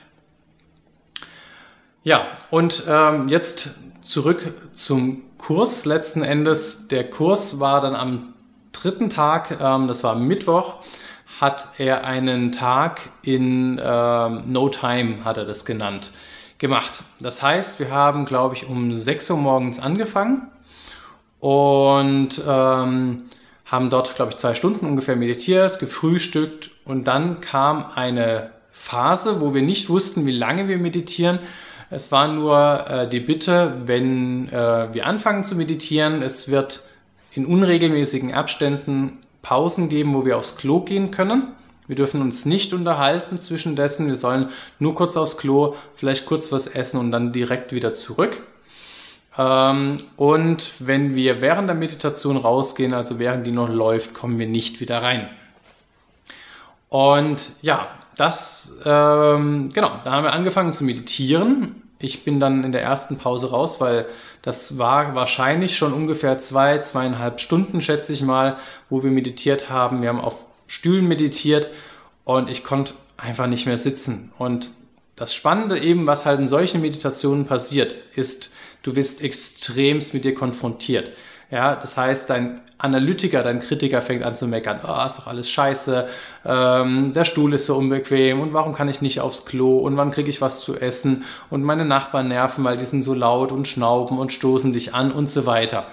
Ja, 2.04 2.28
und 2.52 2.84
ähm, 2.88 3.30
jetzt 3.30 3.72
zurück 4.06 4.54
zum 4.74 5.24
Kurs 5.38 5.86
letzten 5.86 6.22
Endes. 6.22 6.88
Der 6.88 7.10
Kurs 7.10 7.60
war 7.60 7.82
dann 7.82 7.96
am 7.96 8.34
dritten 8.72 9.10
Tag, 9.10 9.60
ähm, 9.60 9.88
das 9.88 10.04
war 10.04 10.16
Mittwoch, 10.16 10.78
hat 11.42 11.70
er 11.78 12.06
einen 12.06 12.52
Tag 12.52 13.10
in 13.24 13.82
ähm, 13.84 14.44
No 14.46 14.70
Time, 14.70 15.26
hat 15.26 15.38
er 15.38 15.46
das 15.46 15.66
genannt 15.66 16.12
gemacht. 16.60 17.04
Das 17.20 17.42
heißt, 17.42 17.80
wir 17.80 17.92
haben, 17.92 18.26
glaube 18.26 18.56
ich, 18.56 18.70
um 18.70 18.96
6 18.96 19.32
Uhr 19.32 19.38
morgens 19.38 19.80
angefangen 19.80 20.48
und 21.40 22.42
ähm, 22.48 23.24
haben 23.66 23.90
dort, 23.90 24.16
glaube 24.16 24.32
ich, 24.32 24.38
zwei 24.38 24.56
Stunden 24.56 24.86
ungefähr 24.86 25.16
meditiert, 25.16 25.80
gefrühstückt 25.80 26.70
und 26.86 27.06
dann 27.06 27.42
kam 27.42 27.88
eine 27.96 28.52
Phase, 28.72 29.42
wo 29.42 29.54
wir 29.54 29.64
nicht 29.64 29.90
wussten, 29.90 30.26
wie 30.26 30.38
lange 30.38 30.68
wir 30.68 30.78
meditieren. 30.78 31.40
Es 31.96 32.12
war 32.12 32.28
nur 32.28 32.90
äh, 32.90 33.08
die 33.08 33.22
Bitte, 33.22 33.74
wenn 33.86 34.50
äh, 34.50 34.94
wir 34.94 35.06
anfangen 35.06 35.46
zu 35.46 35.56
meditieren, 35.56 36.22
es 36.24 36.52
wird 36.52 36.84
in 37.32 37.46
unregelmäßigen 37.46 38.34
Abständen 38.34 39.20
Pausen 39.42 39.88
geben, 39.88 40.14
wo 40.14 40.26
wir 40.26 40.38
aufs 40.38 40.58
Klo 40.58 40.82
gehen 40.82 41.12
können. 41.12 41.54
Wir 41.88 41.96
dürfen 41.96 42.22
uns 42.22 42.44
nicht 42.44 42.74
unterhalten 42.74 43.40
zwischendessen. 43.40 44.08
Wir 44.08 44.18
sollen 44.18 44.50
nur 44.78 44.94
kurz 44.94 45.16
aufs 45.16 45.38
Klo, 45.38 45.76
vielleicht 45.96 46.26
kurz 46.26 46.52
was 46.52 46.68
essen 46.68 47.00
und 47.00 47.12
dann 47.12 47.32
direkt 47.32 47.72
wieder 47.72 47.94
zurück. 47.94 48.44
Ähm, 49.38 50.04
und 50.18 50.74
wenn 50.80 51.16
wir 51.16 51.40
während 51.40 51.70
der 51.70 51.78
Meditation 51.78 52.36
rausgehen, 52.36 52.94
also 52.94 53.20
während 53.20 53.48
die 53.48 53.54
noch 53.54 53.70
läuft, 53.70 54.14
kommen 54.14 54.38
wir 54.38 54.48
nicht 54.48 54.82
wieder 54.82 55.02
rein. 55.02 55.30
Und 56.90 57.54
ja, 57.62 57.88
das, 58.18 58.78
ähm, 58.84 59.70
genau, 59.72 60.02
da 60.04 60.12
haben 60.12 60.26
wir 60.26 60.34
angefangen 60.34 60.74
zu 60.74 60.84
meditieren. 60.84 61.84
Ich 61.98 62.24
bin 62.24 62.40
dann 62.40 62.64
in 62.64 62.72
der 62.72 62.82
ersten 62.82 63.18
Pause 63.18 63.52
raus, 63.52 63.80
weil 63.80 64.06
das 64.42 64.78
war 64.78 65.16
wahrscheinlich 65.16 65.78
schon 65.78 65.94
ungefähr 65.94 66.40
zwei, 66.40 66.80
zweieinhalb 66.80 67.40
Stunden, 67.40 67.82
schätze 67.82 68.12
ich 68.12 68.22
mal, 68.22 68.58
wo 68.90 69.04
wir 69.04 69.12
meditiert 69.12 69.70
haben. 69.70 70.02
Wir 70.02 70.10
haben 70.10 70.22
auf 70.22 70.38
Stühlen 70.68 71.08
meditiert 71.08 71.70
und 72.26 72.50
ich 72.50 72.64
konnte 72.64 72.94
einfach 73.18 73.48
nicht 73.48 73.66
mehr 73.66 73.78
sitzen. 73.78 74.32
Und 74.38 74.72
das 75.16 75.34
Spannende 75.34 75.80
eben, 75.80 76.08
was 76.08 76.26
halt 76.26 76.40
in 76.40 76.48
solchen 76.48 76.82
Meditationen 76.82 77.46
passiert, 77.46 77.96
ist, 78.16 78.52
du 78.84 78.96
wirst 78.96 79.22
extremst 79.22 80.14
mit 80.14 80.26
dir 80.26 80.36
konfrontiert. 80.36 81.12
Ja, 81.56 81.78
das 81.78 81.96
heißt, 81.96 82.30
dein 82.30 82.60
Analytiker, 82.80 83.42
dein 83.42 83.62
Kritiker 83.62 84.02
fängt 84.02 84.24
an 84.24 84.36
zu 84.36 84.46
meckern, 84.46 84.82
oh, 84.86 85.06
ist 85.06 85.20
doch 85.20 85.28
alles 85.28 85.50
scheiße, 85.50 86.06
ähm, 86.44 87.14
der 87.14 87.24
Stuhl 87.24 87.54
ist 87.54 87.68
so 87.68 87.78
unbequem 87.78 88.42
und 88.42 88.52
warum 88.52 88.74
kann 88.74 88.90
ich 88.90 89.00
nicht 89.00 89.22
aufs 89.22 89.46
Klo 89.46 89.78
und 89.78 89.96
wann 89.96 90.12
kriege 90.12 90.30
ich 90.30 90.42
was 90.42 90.60
zu 90.60 90.76
essen 90.76 91.24
und 91.50 91.64
meine 91.64 91.86
Nachbarn 91.86 92.28
nerven, 92.28 92.66
weil 92.66 92.76
die 92.76 92.84
sind 92.84 93.04
so 93.04 93.14
laut 93.14 93.54
und 93.54 93.70
schnauben 93.70 94.20
und 94.20 94.34
stoßen 94.34 94.74
dich 94.74 94.94
an 94.94 95.14
und 95.14 95.30
so 95.30 95.46
weiter. 95.46 95.86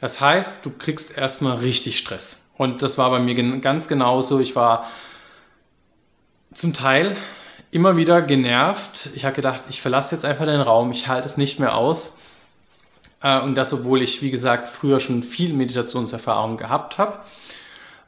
Das 0.00 0.22
heißt, 0.22 0.64
du 0.64 0.70
kriegst 0.70 1.18
erstmal 1.18 1.58
richtig 1.58 1.98
Stress. 1.98 2.48
Und 2.56 2.80
das 2.80 2.96
war 2.96 3.10
bei 3.10 3.18
mir 3.18 3.34
ganz 3.60 3.88
genauso. 3.88 4.40
Ich 4.40 4.56
war 4.56 4.86
zum 6.54 6.72
Teil 6.72 7.18
immer 7.70 7.98
wieder 7.98 8.22
genervt. 8.22 9.10
Ich 9.14 9.26
habe 9.26 9.36
gedacht, 9.36 9.64
ich 9.68 9.82
verlasse 9.82 10.14
jetzt 10.14 10.24
einfach 10.24 10.46
den 10.46 10.62
Raum, 10.62 10.90
ich 10.90 11.06
halte 11.06 11.26
es 11.26 11.36
nicht 11.36 11.60
mehr 11.60 11.76
aus. 11.76 12.18
Äh, 13.22 13.40
und 13.40 13.54
das, 13.54 13.72
obwohl 13.72 14.02
ich, 14.02 14.22
wie 14.22 14.30
gesagt, 14.30 14.68
früher 14.68 15.00
schon 15.00 15.22
viel 15.22 15.52
Meditationserfahrung 15.52 16.56
gehabt 16.56 16.98
habe. 16.98 17.18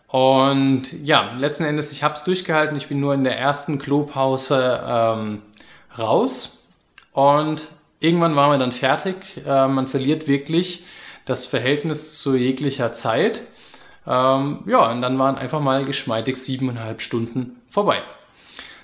Und 0.09 0.85
ja, 1.05 1.33
letzten 1.39 1.65
Endes, 1.65 1.93
ich 1.93 2.03
habe 2.03 2.15
es 2.15 2.25
durchgehalten. 2.25 2.77
Ich 2.77 2.89
bin 2.89 3.01
nur 3.01 3.15
in 3.15 3.25
der 3.25 3.39
ersten 3.39 3.79
Klopause 3.79 4.83
ähm, 4.87 5.43
raus. 5.99 6.67
Und 7.13 7.69
irgendwann 8.01 8.35
waren 8.35 8.51
wir 8.51 8.59
dann 8.59 8.73
fertig. 8.73 9.43
Äh, 9.47 9.69
man 9.69 9.87
verliert 9.87 10.27
wirklich 10.27 10.85
das 11.27 11.45
Verhältnis 11.45 12.19
zu 12.19 12.37
jeglicher 12.37 12.93
Zeit. 12.95 13.43
Ähm, 14.07 14.61
ja, 14.67 14.91
und 14.91 15.03
dann 15.03 15.19
waren 15.19 15.37
einfach 15.37 15.61
mal 15.61 15.85
geschmeidig 15.85 16.39
siebeneinhalb 16.39 17.03
Stunden 17.03 17.61
vorbei. 17.69 18.03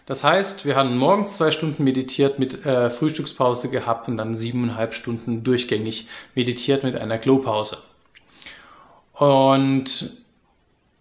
Das 0.06 0.22
heißt, 0.22 0.66
wir 0.66 0.76
haben 0.76 0.96
morgens 0.98 1.36
zwei 1.36 1.50
Stunden 1.50 1.82
meditiert 1.82 2.38
mit 2.38 2.66
äh, 2.66 2.90
Frühstückspause 2.90 3.70
gehabt 3.70 4.08
und 4.08 4.18
dann 4.18 4.34
siebeneinhalb 4.34 4.92
Stunden 4.94 5.44
durchgängig 5.44 6.08
meditiert 6.34 6.84
mit 6.84 6.96
einer 6.96 7.18
Klopause. 7.18 7.78
Und 9.14 10.24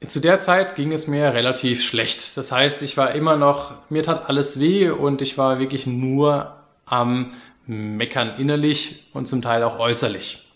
zu 0.05 0.19
der 0.19 0.39
Zeit 0.39 0.75
ging 0.75 0.91
es 0.93 1.07
mir 1.07 1.33
relativ 1.33 1.83
schlecht. 1.83 2.37
Das 2.37 2.51
heißt, 2.51 2.81
ich 2.81 2.95
war 2.95 3.11
immer 3.11 3.35
noch, 3.35 3.73
mir 3.89 4.03
tat 4.03 4.29
alles 4.29 4.59
weh 4.59 4.89
und 4.89 5.21
ich 5.21 5.37
war 5.37 5.59
wirklich 5.59 5.85
nur 5.85 6.55
am 6.85 7.33
Meckern 7.65 8.37
innerlich 8.37 9.07
und 9.13 9.27
zum 9.27 9.41
Teil 9.41 9.63
auch 9.63 9.79
äußerlich. 9.79 10.47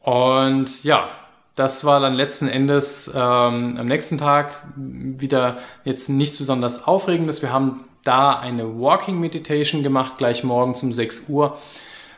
Und 0.00 0.82
ja, 0.84 1.08
das 1.54 1.84
war 1.84 2.00
dann 2.00 2.14
letzten 2.14 2.48
Endes 2.48 3.08
ähm, 3.14 3.76
am 3.78 3.86
nächsten 3.86 4.18
Tag 4.18 4.64
wieder 4.76 5.58
jetzt 5.84 6.08
nichts 6.08 6.38
besonders 6.38 6.86
Aufregendes. 6.86 7.42
Wir 7.42 7.52
haben 7.52 7.84
da 8.02 8.32
eine 8.32 8.80
Walking 8.80 9.20
Meditation 9.20 9.82
gemacht, 9.82 10.18
gleich 10.18 10.44
morgens 10.44 10.82
um 10.82 10.92
6 10.92 11.28
Uhr. 11.28 11.58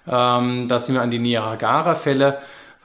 Ähm, 0.08 0.68
da 0.68 0.80
sind 0.80 0.94
wir 0.94 1.02
an 1.02 1.10
die 1.10 1.18
Niagara-Fälle, 1.18 2.38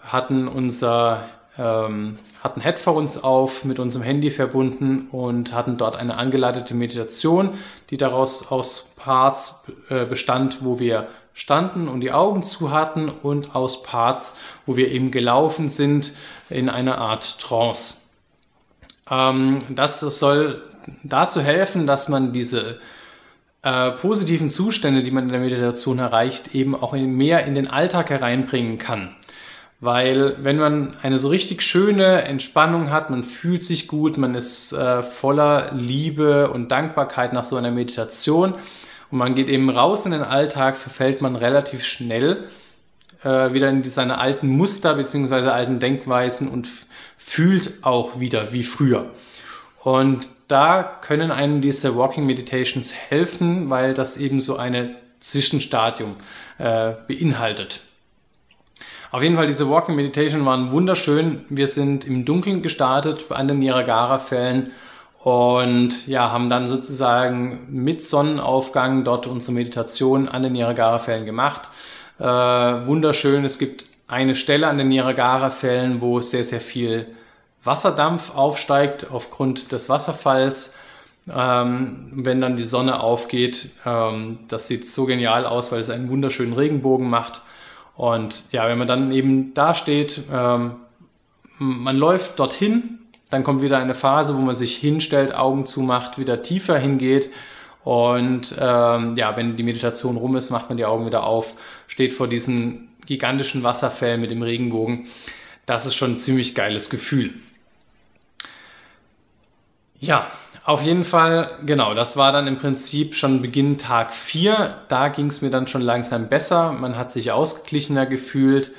hatten 0.03 0.47
unser 0.47 1.23
ähm, 1.57 2.17
hatten 2.41 2.61
Headphones 2.61 3.23
auf, 3.23 3.65
mit 3.65 3.79
unserem 3.79 4.03
Handy 4.03 4.31
verbunden 4.31 5.07
und 5.11 5.53
hatten 5.53 5.77
dort 5.77 5.95
eine 5.95 6.17
angeleitete 6.17 6.73
Meditation, 6.73 7.59
die 7.89 7.97
daraus 7.97 8.51
aus 8.51 8.95
Parts 8.97 9.63
äh, 9.89 10.05
bestand, 10.05 10.63
wo 10.63 10.79
wir 10.79 11.07
standen 11.33 11.87
und 11.87 12.01
die 12.01 12.11
Augen 12.11 12.43
zu 12.43 12.71
hatten 12.71 13.09
und 13.09 13.55
aus 13.55 13.83
Parts, 13.83 14.37
wo 14.65 14.75
wir 14.75 14.91
eben 14.91 15.11
gelaufen 15.11 15.69
sind 15.69 16.13
in 16.49 16.69
einer 16.69 16.97
Art 16.97 17.39
Trance. 17.39 17.95
Ähm, 19.09 19.61
das 19.69 19.99
soll 19.99 20.61
dazu 21.03 21.41
helfen, 21.41 21.87
dass 21.87 22.09
man 22.09 22.33
diese 22.33 22.79
äh, 23.63 23.91
positiven 23.91 24.49
Zustände, 24.49 25.03
die 25.03 25.11
man 25.11 25.25
in 25.25 25.31
der 25.31 25.39
Meditation 25.39 25.99
erreicht, 25.99 26.55
eben 26.55 26.75
auch 26.75 26.93
in, 26.93 27.15
mehr 27.15 27.45
in 27.45 27.55
den 27.55 27.69
Alltag 27.69 28.09
hereinbringen 28.09 28.77
kann. 28.77 29.15
Weil 29.79 30.35
wenn 30.41 30.57
man 30.57 30.95
eine 31.01 31.17
so 31.17 31.29
richtig 31.29 31.63
schöne 31.63 32.21
Entspannung 32.23 32.91
hat, 32.91 33.09
man 33.09 33.23
fühlt 33.23 33.63
sich 33.63 33.87
gut, 33.87 34.17
man 34.17 34.35
ist 34.35 34.73
äh, 34.73 35.01
voller 35.01 35.71
Liebe 35.73 36.51
und 36.51 36.71
Dankbarkeit 36.71 37.33
nach 37.33 37.43
so 37.43 37.55
einer 37.55 37.71
Meditation, 37.71 38.53
und 39.11 39.17
man 39.17 39.35
geht 39.35 39.49
eben 39.49 39.69
raus 39.69 40.05
in 40.05 40.11
den 40.11 40.23
Alltag, 40.23 40.77
verfällt 40.77 41.21
man 41.21 41.35
relativ 41.35 41.83
schnell 41.83 42.47
äh, 43.23 43.53
wieder 43.53 43.69
in 43.69 43.87
seine 43.89 44.17
alten 44.17 44.47
Muster 44.47 44.95
bzw. 44.95 45.49
alten 45.49 45.79
Denkweisen 45.79 46.47
und 46.47 46.67
fühlt 47.17 47.83
auch 47.83 48.19
wieder 48.19 48.53
wie 48.53 48.63
früher. 48.63 49.11
Und 49.83 50.29
da 50.47 50.83
können 50.83 51.31
einem 51.31 51.61
diese 51.61 51.95
Walking 51.95 52.25
Meditations 52.25 52.93
helfen, 52.93 53.69
weil 53.69 53.93
das 53.93 54.17
eben 54.17 54.39
so 54.39 54.57
eine 54.57 54.95
Zwischenstadium 55.19 56.15
äh, 56.57 56.93
beinhaltet. 57.07 57.81
Auf 59.11 59.23
jeden 59.23 59.35
Fall, 59.35 59.47
diese 59.47 59.69
Walking 59.69 59.95
Meditation 59.95 60.45
waren 60.45 60.71
wunderschön. 60.71 61.45
Wir 61.49 61.67
sind 61.67 62.05
im 62.05 62.25
Dunkeln 62.25 62.61
gestartet 62.61 63.29
an 63.29 63.47
den 63.47 63.59
Niagara-Fällen 63.59 64.71
und 65.23 66.07
ja, 66.07 66.31
haben 66.31 66.49
dann 66.49 66.65
sozusagen 66.65 67.67
mit 67.69 68.01
Sonnenaufgang 68.01 69.03
dort 69.03 69.27
unsere 69.27 69.53
Meditation 69.53 70.27
an 70.27 70.41
den 70.41 70.53
Niagara-Fällen 70.53 71.25
gemacht. 71.25 71.69
Äh, 72.19 72.25
wunderschön, 72.25 73.45
es 73.45 73.59
gibt 73.59 73.85
eine 74.07 74.35
Stelle 74.35 74.67
an 74.67 74.77
den 74.77 74.87
Niagara-Fällen, 74.87 76.01
wo 76.01 76.21
sehr, 76.21 76.43
sehr 76.43 76.59
viel 76.59 77.07
Wasserdampf 77.63 78.35
aufsteigt 78.35 79.11
aufgrund 79.11 79.71
des 79.71 79.89
Wasserfalls. 79.89 80.75
Ähm, 81.31 82.11
wenn 82.15 82.41
dann 82.41 82.55
die 82.55 82.63
Sonne 82.63 82.99
aufgeht, 82.99 83.73
ähm, 83.85 84.39
das 84.47 84.67
sieht 84.67 84.87
so 84.87 85.05
genial 85.05 85.45
aus, 85.45 85.71
weil 85.71 85.81
es 85.81 85.91
einen 85.91 86.09
wunderschönen 86.09 86.53
Regenbogen 86.53 87.07
macht. 87.07 87.43
Und 87.95 88.51
ja, 88.51 88.67
wenn 88.67 88.79
man 88.79 88.87
dann 88.87 89.11
eben 89.11 89.53
da 89.53 89.75
steht, 89.75 90.23
ähm, 90.31 90.77
man 91.59 91.95
läuft 91.95 92.39
dorthin, 92.39 93.00
dann 93.31 93.43
kommt 93.43 93.61
wieder 93.61 93.79
eine 93.79 93.95
Phase, 93.95 94.37
wo 94.37 94.41
man 94.41 94.53
sich 94.53 94.77
hinstellt, 94.77 95.33
Augen 95.33 95.65
zumacht, 95.65 96.19
wieder 96.19 96.43
tiefer 96.43 96.77
hingeht. 96.77 97.31
Und 97.83 98.55
ähm, 98.59 99.17
ja, 99.17 99.35
wenn 99.35 99.55
die 99.55 99.63
Meditation 99.63 100.17
rum 100.17 100.35
ist, 100.35 100.51
macht 100.51 100.69
man 100.69 100.77
die 100.77 100.85
Augen 100.85 101.05
wieder 101.07 101.23
auf, 101.23 101.55
steht 101.87 102.13
vor 102.13 102.27
diesen 102.27 102.89
gigantischen 103.05 103.63
Wasserfällen 103.63 104.21
mit 104.21 104.29
dem 104.29 104.43
Regenbogen. 104.43 105.07
Das 105.65 105.85
ist 105.85 105.95
schon 105.95 106.11
ein 106.11 106.17
ziemlich 106.17 106.53
geiles 106.53 106.89
Gefühl. 106.89 107.33
Ja, 109.99 110.27
auf 110.63 110.83
jeden 110.83 111.05
Fall, 111.05 111.57
genau, 111.65 111.93
das 111.93 112.17
war 112.17 112.31
dann 112.31 112.47
im 112.47 112.57
Prinzip 112.57 113.15
schon 113.15 113.41
Beginn 113.41 113.77
Tag 113.77 114.13
4. 114.13 114.75
Da 114.89 115.07
ging 115.07 115.27
es 115.27 115.41
mir 115.41 115.49
dann 115.49 115.67
schon 115.67 115.81
langsam 115.81 116.27
besser. 116.27 116.71
Man 116.73 116.97
hat 116.97 117.11
sich 117.11 117.31
ausgeglichener 117.31 118.05
gefühlt. 118.05 118.71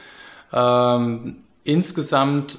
Ähm, 0.52 1.38
insgesamt 1.64 2.58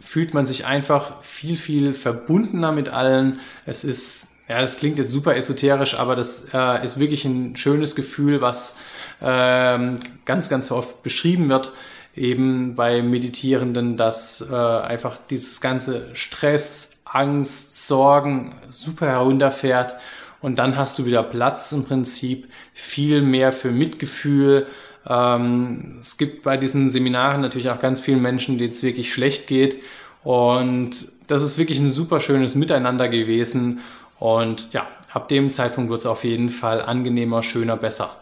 fühlt 0.00 0.34
man 0.34 0.46
sich 0.46 0.66
einfach 0.66 1.22
viel, 1.22 1.56
viel 1.56 1.94
verbundener 1.94 2.72
mit 2.72 2.88
allen. 2.88 3.40
Es 3.66 3.84
ist, 3.84 4.28
ja, 4.48 4.60
das 4.60 4.76
klingt 4.76 4.98
jetzt 4.98 5.10
super 5.10 5.36
esoterisch, 5.36 5.94
aber 5.94 6.16
das 6.16 6.46
äh, 6.52 6.84
ist 6.84 6.98
wirklich 6.98 7.24
ein 7.24 7.56
schönes 7.56 7.94
Gefühl, 7.94 8.40
was 8.40 8.76
ähm, 9.20 10.00
ganz, 10.24 10.48
ganz 10.48 10.70
oft 10.70 11.02
beschrieben 11.02 11.48
wird, 11.48 11.72
eben 12.16 12.74
bei 12.74 13.02
Meditierenden, 13.02 13.96
dass 13.96 14.44
äh, 14.50 14.54
einfach 14.54 15.18
dieses 15.28 15.60
ganze 15.60 16.14
Stress, 16.14 16.98
Angst, 17.04 17.86
Sorgen 17.86 18.54
super 18.68 19.06
herunterfährt 19.06 19.96
und 20.40 20.58
dann 20.58 20.76
hast 20.76 20.98
du 20.98 21.04
wieder 21.04 21.22
Platz 21.22 21.72
im 21.72 21.84
Prinzip, 21.84 22.48
viel 22.72 23.20
mehr 23.20 23.52
für 23.52 23.70
Mitgefühl, 23.70 24.66
ähm, 25.08 25.96
es 26.00 26.18
gibt 26.18 26.42
bei 26.42 26.56
diesen 26.56 26.90
Seminaren 26.90 27.40
natürlich 27.40 27.70
auch 27.70 27.80
ganz 27.80 28.00
viele 28.00 28.18
Menschen, 28.18 28.58
denen 28.58 28.72
es 28.72 28.82
wirklich 28.82 29.12
schlecht 29.12 29.46
geht. 29.46 29.82
Und 30.22 31.08
das 31.26 31.42
ist 31.42 31.58
wirklich 31.58 31.78
ein 31.78 31.90
super 31.90 32.20
schönes 32.20 32.54
Miteinander 32.54 33.08
gewesen. 33.08 33.80
Und 34.18 34.72
ja, 34.72 34.86
ab 35.12 35.28
dem 35.28 35.50
Zeitpunkt 35.50 35.90
wird 35.90 36.00
es 36.00 36.06
auf 36.06 36.24
jeden 36.24 36.50
Fall 36.50 36.82
angenehmer, 36.82 37.42
schöner, 37.42 37.76
besser. 37.76 38.16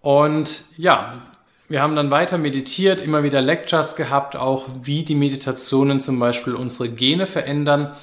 Und 0.00 0.64
ja, 0.76 1.14
wir 1.68 1.82
haben 1.82 1.96
dann 1.96 2.10
weiter 2.10 2.38
meditiert, 2.38 3.00
immer 3.00 3.22
wieder 3.22 3.40
Lectures 3.40 3.96
gehabt, 3.96 4.36
auch 4.36 4.66
wie 4.82 5.02
die 5.02 5.14
Meditationen 5.14 6.00
zum 6.00 6.18
Beispiel 6.18 6.54
unsere 6.54 6.88
Gene 6.88 7.26
verändern. 7.26 7.94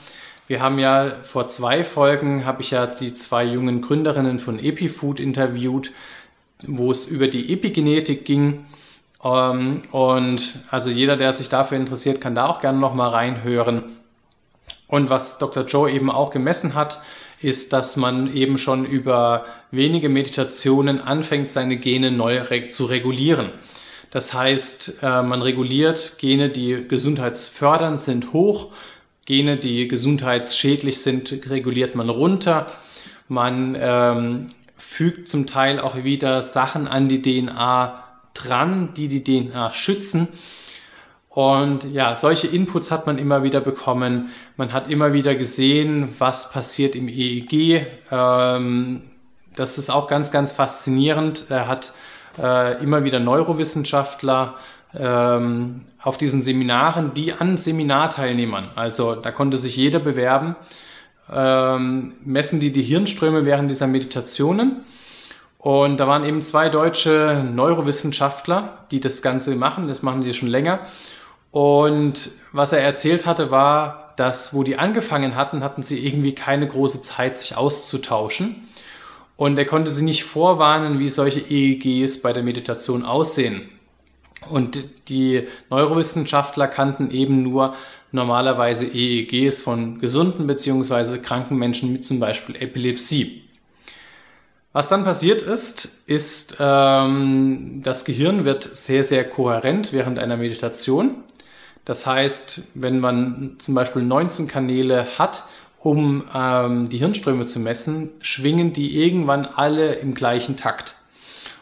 Wir 0.48 0.62
haben 0.62 0.78
ja 0.78 1.16
vor 1.24 1.48
zwei 1.48 1.84
Folgen, 1.84 2.46
habe 2.46 2.62
ich 2.62 2.72
ja 2.72 2.86
die 2.86 3.14
zwei 3.14 3.44
jungen 3.44 3.82
Gründerinnen 3.82 4.38
von 4.38 4.60
EpiFood 4.60 5.20
interviewt, 5.20 5.92
wo 6.64 6.92
es 6.92 7.06
über 7.06 7.28
die 7.28 7.52
Epigenetik 7.52 8.26
ging. 8.26 8.66
Ähm, 9.24 9.84
und 9.92 10.60
also 10.70 10.90
jeder, 10.90 11.18
der 11.18 11.34
sich 11.34 11.50
dafür 11.50 11.78
interessiert, 11.78 12.22
kann 12.22 12.36
da 12.36 12.48
auch 12.48 12.62
gerne 12.62 12.80
nochmal 12.80 13.10
reinhören. 13.10 13.84
Und 14.88 15.10
was 15.10 15.38
Dr. 15.40 15.66
Joe 15.66 15.92
eben 15.92 16.12
auch 16.12 16.30
gemessen 16.30 16.76
hat, 16.76 17.02
ist, 17.42 17.74
dass 17.74 17.96
man 17.96 18.34
eben 18.34 18.58
schon 18.58 18.86
über 18.86 19.46
wenige 19.72 20.10
Meditationen 20.10 21.02
anfängt, 21.02 21.50
seine 21.50 21.78
Gene 21.78 22.12
neu 22.12 22.42
zu 22.70 22.86
regulieren. 22.86 23.50
Das 24.12 24.34
heißt, 24.34 25.00
äh, 25.02 25.24
man 25.24 25.42
reguliert 25.42 26.18
Gene, 26.18 26.50
die 26.50 26.88
gesundheitsfördernd 26.88 28.00
sind, 28.00 28.34
hoch. 28.34 28.72
Gene, 29.26 29.58
die 29.58 29.88
gesundheitsschädlich 29.88 31.02
sind, 31.02 31.50
reguliert 31.50 31.96
man 31.96 32.10
runter. 32.10 32.68
Man 33.28 33.76
ähm, 33.78 34.48
fügt 34.86 35.28
zum 35.28 35.48
Teil 35.48 35.80
auch 35.80 35.96
wieder 35.96 36.44
Sachen 36.44 36.88
an 36.88 37.10
die 37.10 37.22
DNA 37.22 38.04
dran, 38.34 38.94
die 38.96 39.08
die 39.08 39.24
DNA 39.24 39.72
schützen. 39.72 40.28
Und 41.30 41.84
ja, 41.92 42.16
solche 42.16 42.48
Inputs 42.48 42.92
hat 42.92 43.08
man 43.08 43.18
immer 43.18 43.44
wieder 43.44 43.60
bekommen. 43.60 44.30
Man 44.56 44.72
hat 44.72 44.90
immer 44.90 45.12
wieder 45.12 45.36
gesehen, 45.36 46.14
was 46.18 46.52
passiert 46.52 46.96
im 46.96 47.10
EEG. 47.10 47.86
Ähm, 48.10 49.02
das 49.56 49.78
ist 49.78 49.90
auch 49.90 50.08
ganz, 50.08 50.32
ganz 50.32 50.54
faszinierend. 50.54 51.48
Er 51.50 51.68
hat 51.68 51.94
äh, 52.42 52.82
immer 52.82 53.04
wieder 53.04 53.20
Neurowissenschaftler 53.20 54.56
ähm, 54.98 55.82
auf 56.02 56.18
diesen 56.18 56.42
Seminaren, 56.42 57.14
die 57.14 57.34
an 57.34 57.58
Seminarteilnehmern, 57.58 58.70
also 58.76 59.16
da 59.16 59.32
konnte 59.32 59.58
sich 59.58 59.76
jeder 59.76 60.00
bewerben, 60.00 60.56
ähm, 61.32 62.14
messen 62.24 62.60
die 62.60 62.72
die 62.72 62.84
Hirnströme 62.84 63.46
während 63.46 63.70
dieser 63.70 63.88
Meditationen. 63.88 64.84
Und 65.58 65.98
da 65.98 66.08
waren 66.08 66.24
eben 66.26 66.42
zwei 66.42 66.70
deutsche 66.70 67.44
Neurowissenschaftler, 67.52 68.86
die 68.92 69.00
das 69.00 69.22
Ganze 69.22 69.56
machen. 69.56 69.88
Das 69.88 70.04
machen 70.04 70.22
die 70.22 70.34
schon 70.34 70.50
länger. 70.50 70.80
Und 71.52 72.32
was 72.52 72.72
er 72.72 72.82
erzählt 72.82 73.26
hatte, 73.26 73.50
war, 73.50 74.14
dass 74.18 74.54
wo 74.54 74.64
die 74.64 74.78
angefangen 74.78 75.36
hatten, 75.36 75.64
hatten 75.64 75.84
sie 75.84 76.06
irgendwie 76.06 76.36
keine 76.36 76.68
große 76.68 77.02
Zeit, 77.02 77.38
sich 77.38 77.58
auszutauschen. 77.58 78.68
Und 79.38 79.58
er 79.58 79.66
konnte 79.66 79.92
sie 79.92 80.04
nicht 80.04 80.24
vorwarnen, 80.24 81.00
wie 81.00 81.10
solche 81.10 81.40
EEGs 81.40 82.22
bei 82.22 82.32
der 82.32 82.44
Meditation 82.44 83.04
aussehen. 83.04 83.70
Und 84.50 84.84
die 85.08 85.48
Neurowissenschaftler 85.70 86.68
kannten 86.68 87.12
eben 87.12 87.44
nur 87.44 87.76
normalerweise 88.12 88.86
EEGs 88.86 89.62
von 89.62 90.00
gesunden 90.00 90.48
bzw. 90.48 91.20
kranken 91.20 91.58
Menschen 91.58 91.92
mit 91.92 92.04
zum 92.04 92.20
Beispiel 92.20 92.56
Epilepsie. 92.56 93.44
Was 94.74 94.90
dann 94.90 95.06
passiert 95.06 95.42
ist, 95.42 96.04
ist, 96.06 96.58
ähm, 96.60 97.80
das 97.82 98.04
Gehirn 98.04 98.44
wird 98.44 98.76
sehr, 98.76 99.06
sehr 99.06 99.24
kohärent 99.24 99.94
während 99.94 100.20
einer 100.20 100.36
Meditation. 100.36 101.24
Das 101.86 102.06
heißt, 102.06 102.64
wenn 102.74 103.00
man 103.00 103.56
zum 103.60 103.74
Beispiel 103.74 104.02
19 104.02 104.48
Kanäle 104.48 105.18
hat, 105.18 105.46
um 105.80 106.26
ähm, 106.34 106.90
die 106.90 106.98
Hirnströme 106.98 107.46
zu 107.46 107.60
messen, 107.60 108.10
schwingen 108.20 108.74
die 108.74 109.02
irgendwann 109.02 109.46
alle 109.46 109.94
im 109.94 110.14
gleichen 110.14 110.58
Takt. 110.58 110.96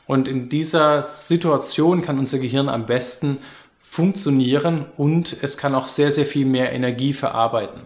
Und 0.05 0.27
in 0.27 0.49
dieser 0.49 1.03
Situation 1.03 2.01
kann 2.01 2.19
unser 2.19 2.39
Gehirn 2.39 2.69
am 2.69 2.85
besten 2.85 3.37
funktionieren 3.81 4.85
und 4.97 5.37
es 5.41 5.57
kann 5.57 5.75
auch 5.75 5.87
sehr, 5.87 6.11
sehr 6.11 6.25
viel 6.25 6.45
mehr 6.45 6.73
Energie 6.73 7.13
verarbeiten. 7.13 7.81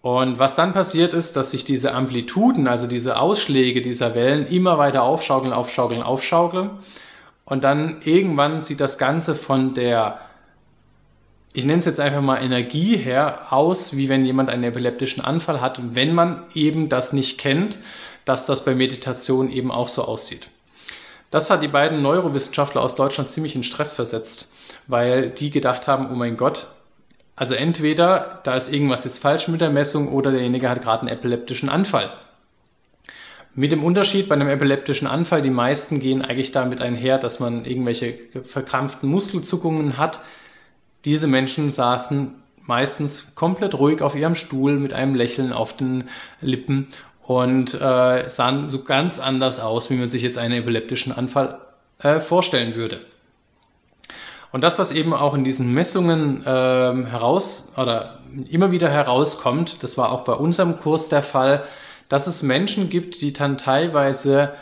Und 0.00 0.38
was 0.38 0.54
dann 0.54 0.72
passiert 0.72 1.12
ist, 1.12 1.36
dass 1.36 1.50
sich 1.50 1.64
diese 1.64 1.92
Amplituden, 1.92 2.66
also 2.68 2.86
diese 2.86 3.18
Ausschläge 3.18 3.82
dieser 3.82 4.14
Wellen 4.14 4.46
immer 4.46 4.78
weiter 4.78 5.02
aufschaukeln, 5.02 5.52
aufschaukeln, 5.52 6.02
aufschaukeln. 6.02 6.70
Und 7.44 7.64
dann 7.64 8.00
irgendwann 8.02 8.60
sieht 8.60 8.80
das 8.80 8.96
Ganze 8.96 9.34
von 9.34 9.74
der, 9.74 10.20
ich 11.52 11.64
nenne 11.64 11.80
es 11.80 11.84
jetzt 11.84 12.00
einfach 12.00 12.22
mal 12.22 12.42
Energie 12.42 12.96
her, 12.96 13.48
aus, 13.52 13.96
wie 13.96 14.08
wenn 14.08 14.24
jemand 14.24 14.50
einen 14.50 14.64
epileptischen 14.64 15.22
Anfall 15.22 15.60
hat, 15.60 15.94
wenn 15.94 16.14
man 16.14 16.44
eben 16.54 16.88
das 16.88 17.12
nicht 17.12 17.38
kennt, 17.38 17.78
dass 18.24 18.46
das 18.46 18.64
bei 18.64 18.74
Meditation 18.74 19.50
eben 19.50 19.70
auch 19.70 19.88
so 19.88 20.04
aussieht. 20.04 20.48
Das 21.30 21.50
hat 21.50 21.62
die 21.62 21.68
beiden 21.68 22.02
Neurowissenschaftler 22.02 22.80
aus 22.80 22.94
Deutschland 22.94 23.30
ziemlich 23.30 23.54
in 23.54 23.62
Stress 23.62 23.94
versetzt, 23.94 24.52
weil 24.86 25.30
die 25.30 25.50
gedacht 25.50 25.86
haben, 25.86 26.10
oh 26.10 26.14
mein 26.14 26.36
Gott, 26.36 26.68
also 27.36 27.54
entweder 27.54 28.40
da 28.42 28.56
ist 28.56 28.72
irgendwas 28.72 29.04
jetzt 29.04 29.20
falsch 29.20 29.46
mit 29.46 29.60
der 29.60 29.70
Messung 29.70 30.08
oder 30.08 30.32
derjenige 30.32 30.68
hat 30.68 30.82
gerade 30.82 31.02
einen 31.02 31.16
epileptischen 31.16 31.68
Anfall. 31.68 32.10
Mit 33.54 33.72
dem 33.72 33.84
Unterschied 33.84 34.28
bei 34.28 34.34
einem 34.34 34.48
epileptischen 34.48 35.06
Anfall, 35.06 35.42
die 35.42 35.50
meisten 35.50 36.00
gehen 36.00 36.24
eigentlich 36.24 36.52
damit 36.52 36.80
einher, 36.80 37.18
dass 37.18 37.40
man 37.40 37.64
irgendwelche 37.64 38.14
verkrampften 38.44 39.08
Muskelzuckungen 39.08 39.98
hat. 39.98 40.20
Diese 41.04 41.26
Menschen 41.26 41.70
saßen 41.70 42.34
meistens 42.68 43.34
komplett 43.34 43.74
ruhig 43.74 44.02
auf 44.02 44.14
ihrem 44.14 44.34
Stuhl 44.34 44.78
mit 44.78 44.92
einem 44.92 45.14
Lächeln 45.14 45.52
auf 45.52 45.76
den 45.76 46.08
Lippen 46.40 46.88
und 47.28 47.74
äh, 47.74 48.30
sahen 48.30 48.70
so 48.70 48.84
ganz 48.84 49.18
anders 49.18 49.60
aus, 49.60 49.90
wie 49.90 49.96
man 49.96 50.08
sich 50.08 50.22
jetzt 50.22 50.38
einen 50.38 50.54
epileptischen 50.62 51.12
Anfall 51.12 51.58
äh, 51.98 52.20
vorstellen 52.20 52.74
würde. 52.74 53.02
Und 54.50 54.62
das, 54.64 54.78
was 54.78 54.90
eben 54.92 55.12
auch 55.12 55.34
in 55.34 55.44
diesen 55.44 55.74
Messungen 55.74 56.42
ähm, 56.46 57.04
heraus 57.04 57.70
oder 57.76 58.20
immer 58.48 58.72
wieder 58.72 58.88
herauskommt, 58.88 59.82
das 59.82 59.98
war 59.98 60.10
auch 60.10 60.24
bei 60.24 60.32
unserem 60.32 60.80
Kurs 60.80 61.10
der 61.10 61.22
Fall, 61.22 61.64
dass 62.08 62.26
es 62.26 62.42
Menschen 62.42 62.88
gibt, 62.88 63.20
die 63.20 63.34
dann 63.34 63.58
teilweise 63.58 64.54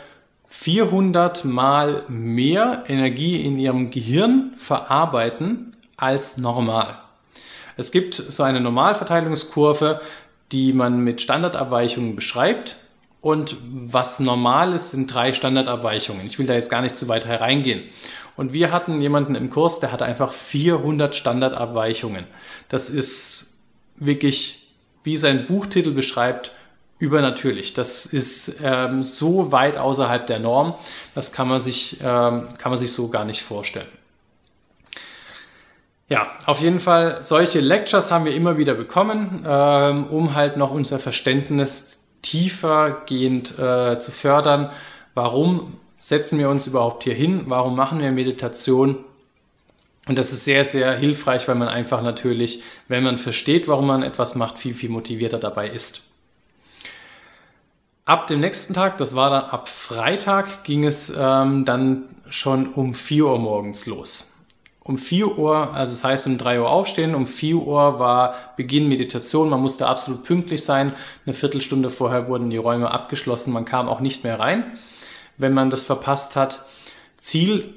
400 0.49 1.45
mal 1.45 2.03
mehr 2.09 2.83
Energie 2.89 3.45
in 3.45 3.59
ihrem 3.59 3.91
Gehirn 3.91 4.51
verarbeiten 4.57 5.77
als 5.95 6.35
normal. 6.35 6.97
Es 7.77 7.91
gibt 7.93 8.15
so 8.15 8.43
eine 8.43 8.59
Normalverteilungskurve, 8.59 10.01
die 10.51 10.73
man 10.73 10.99
mit 10.99 11.21
Standardabweichungen 11.21 12.15
beschreibt. 12.15 12.77
Und 13.21 13.57
was 13.61 14.19
normal 14.19 14.73
ist, 14.73 14.91
sind 14.91 15.13
drei 15.13 15.33
Standardabweichungen. 15.33 16.25
Ich 16.27 16.39
will 16.39 16.45
da 16.45 16.53
jetzt 16.53 16.69
gar 16.69 16.81
nicht 16.81 16.95
zu 16.95 17.07
weit 17.07 17.25
hereingehen. 17.25 17.83
Und 18.35 18.53
wir 18.53 18.71
hatten 18.71 19.01
jemanden 19.01 19.35
im 19.35 19.49
Kurs, 19.49 19.79
der 19.79 19.91
hatte 19.91 20.05
einfach 20.05 20.31
400 20.31 21.15
Standardabweichungen. 21.15 22.25
Das 22.69 22.89
ist 22.89 23.57
wirklich, 23.95 24.67
wie 25.03 25.17
sein 25.17 25.47
Buchtitel 25.47 25.91
beschreibt, 25.91 26.51
übernatürlich. 26.99 27.73
Das 27.73 28.05
ist 28.05 28.57
ähm, 28.63 29.03
so 29.03 29.51
weit 29.51 29.77
außerhalb 29.77 30.25
der 30.27 30.39
Norm, 30.39 30.75
das 31.15 31.31
kann 31.31 31.47
man 31.47 31.61
sich, 31.61 31.99
ähm, 32.01 32.49
kann 32.57 32.71
man 32.71 32.77
sich 32.77 32.91
so 32.91 33.09
gar 33.09 33.25
nicht 33.25 33.41
vorstellen. 33.41 33.87
Ja, 36.09 36.31
auf 36.45 36.61
jeden 36.61 36.79
Fall, 36.79 37.21
solche 37.21 37.59
Lectures 37.59 38.11
haben 38.11 38.23
wir 38.23 38.33
immer 38.33 38.57
wieder 38.57 38.73
bekommen, 38.75 39.43
ähm, 39.45 40.05
um 40.07 40.35
halt 40.35 40.55
noch 40.55 40.71
unser 40.71 40.99
Verständnis 40.99 41.99
tiefergehend 42.21 43.59
äh, 43.59 43.99
zu 43.99 44.11
fördern. 44.11 44.71
Warum 45.15 45.77
setzen 45.99 46.39
wir 46.39 46.49
uns 46.49 46.65
überhaupt 46.65 47.03
hier 47.03 47.13
hin? 47.13 47.43
Warum 47.47 47.75
machen 47.75 47.99
wir 47.99 48.09
Meditation? 48.11 49.03
Und 50.07 50.17
das 50.17 50.31
ist 50.31 50.45
sehr, 50.45 50.63
sehr 50.63 50.95
hilfreich, 50.95 51.45
weil 51.49 51.55
man 51.55 51.67
einfach 51.67 52.01
natürlich, 52.01 52.63
wenn 52.87 53.03
man 53.03 53.17
versteht, 53.17 53.67
warum 53.67 53.87
man 53.87 54.01
etwas 54.01 54.35
macht, 54.35 54.57
viel, 54.59 54.73
viel 54.73 54.89
motivierter 54.89 55.39
dabei 55.39 55.69
ist. 55.69 56.03
Ab 58.05 58.27
dem 58.27 58.39
nächsten 58.39 58.73
Tag, 58.73 58.97
das 58.97 59.13
war 59.13 59.29
dann 59.29 59.43
ab 59.43 59.67
Freitag, 59.67 60.63
ging 60.63 60.85
es 60.85 61.13
ähm, 61.17 61.65
dann 61.65 62.03
schon 62.29 62.67
um 62.67 62.93
4 62.93 63.25
Uhr 63.25 63.39
morgens 63.39 63.85
los 63.85 64.36
um 64.87 64.97
4 64.97 65.37
Uhr, 65.37 65.73
also 65.73 65.91
das 65.91 66.03
heißt 66.03 66.27
um 66.27 66.37
3 66.37 66.61
Uhr 66.61 66.69
aufstehen, 66.69 67.13
um 67.13 67.27
4 67.27 67.57
Uhr 67.57 67.99
war 67.99 68.35
Beginn 68.55 68.87
Meditation, 68.87 69.49
man 69.49 69.61
musste 69.61 69.85
absolut 69.85 70.23
pünktlich 70.23 70.63
sein, 70.63 70.93
eine 71.25 71.33
Viertelstunde 71.33 71.91
vorher 71.91 72.29
wurden 72.29 72.49
die 72.49 72.57
Räume 72.57 72.89
abgeschlossen, 72.89 73.51
man 73.51 73.65
kam 73.65 73.89
auch 73.89 73.99
nicht 73.99 74.23
mehr 74.23 74.39
rein, 74.39 74.63
wenn 75.37 75.53
man 75.53 75.69
das 75.69 75.83
verpasst 75.83 76.35
hat. 76.35 76.63
Ziel, 77.17 77.73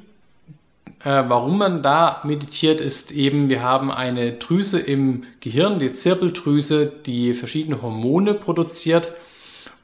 äh, 1.00 1.24
warum 1.26 1.58
man 1.58 1.82
da 1.82 2.20
meditiert, 2.24 2.80
ist 2.80 3.10
eben, 3.10 3.48
wir 3.48 3.62
haben 3.62 3.90
eine 3.90 4.32
Drüse 4.34 4.78
im 4.78 5.24
Gehirn, 5.40 5.80
die 5.80 5.90
Zirbeldrüse, 5.90 6.92
die 7.06 7.34
verschiedene 7.34 7.82
Hormone 7.82 8.34
produziert 8.34 9.12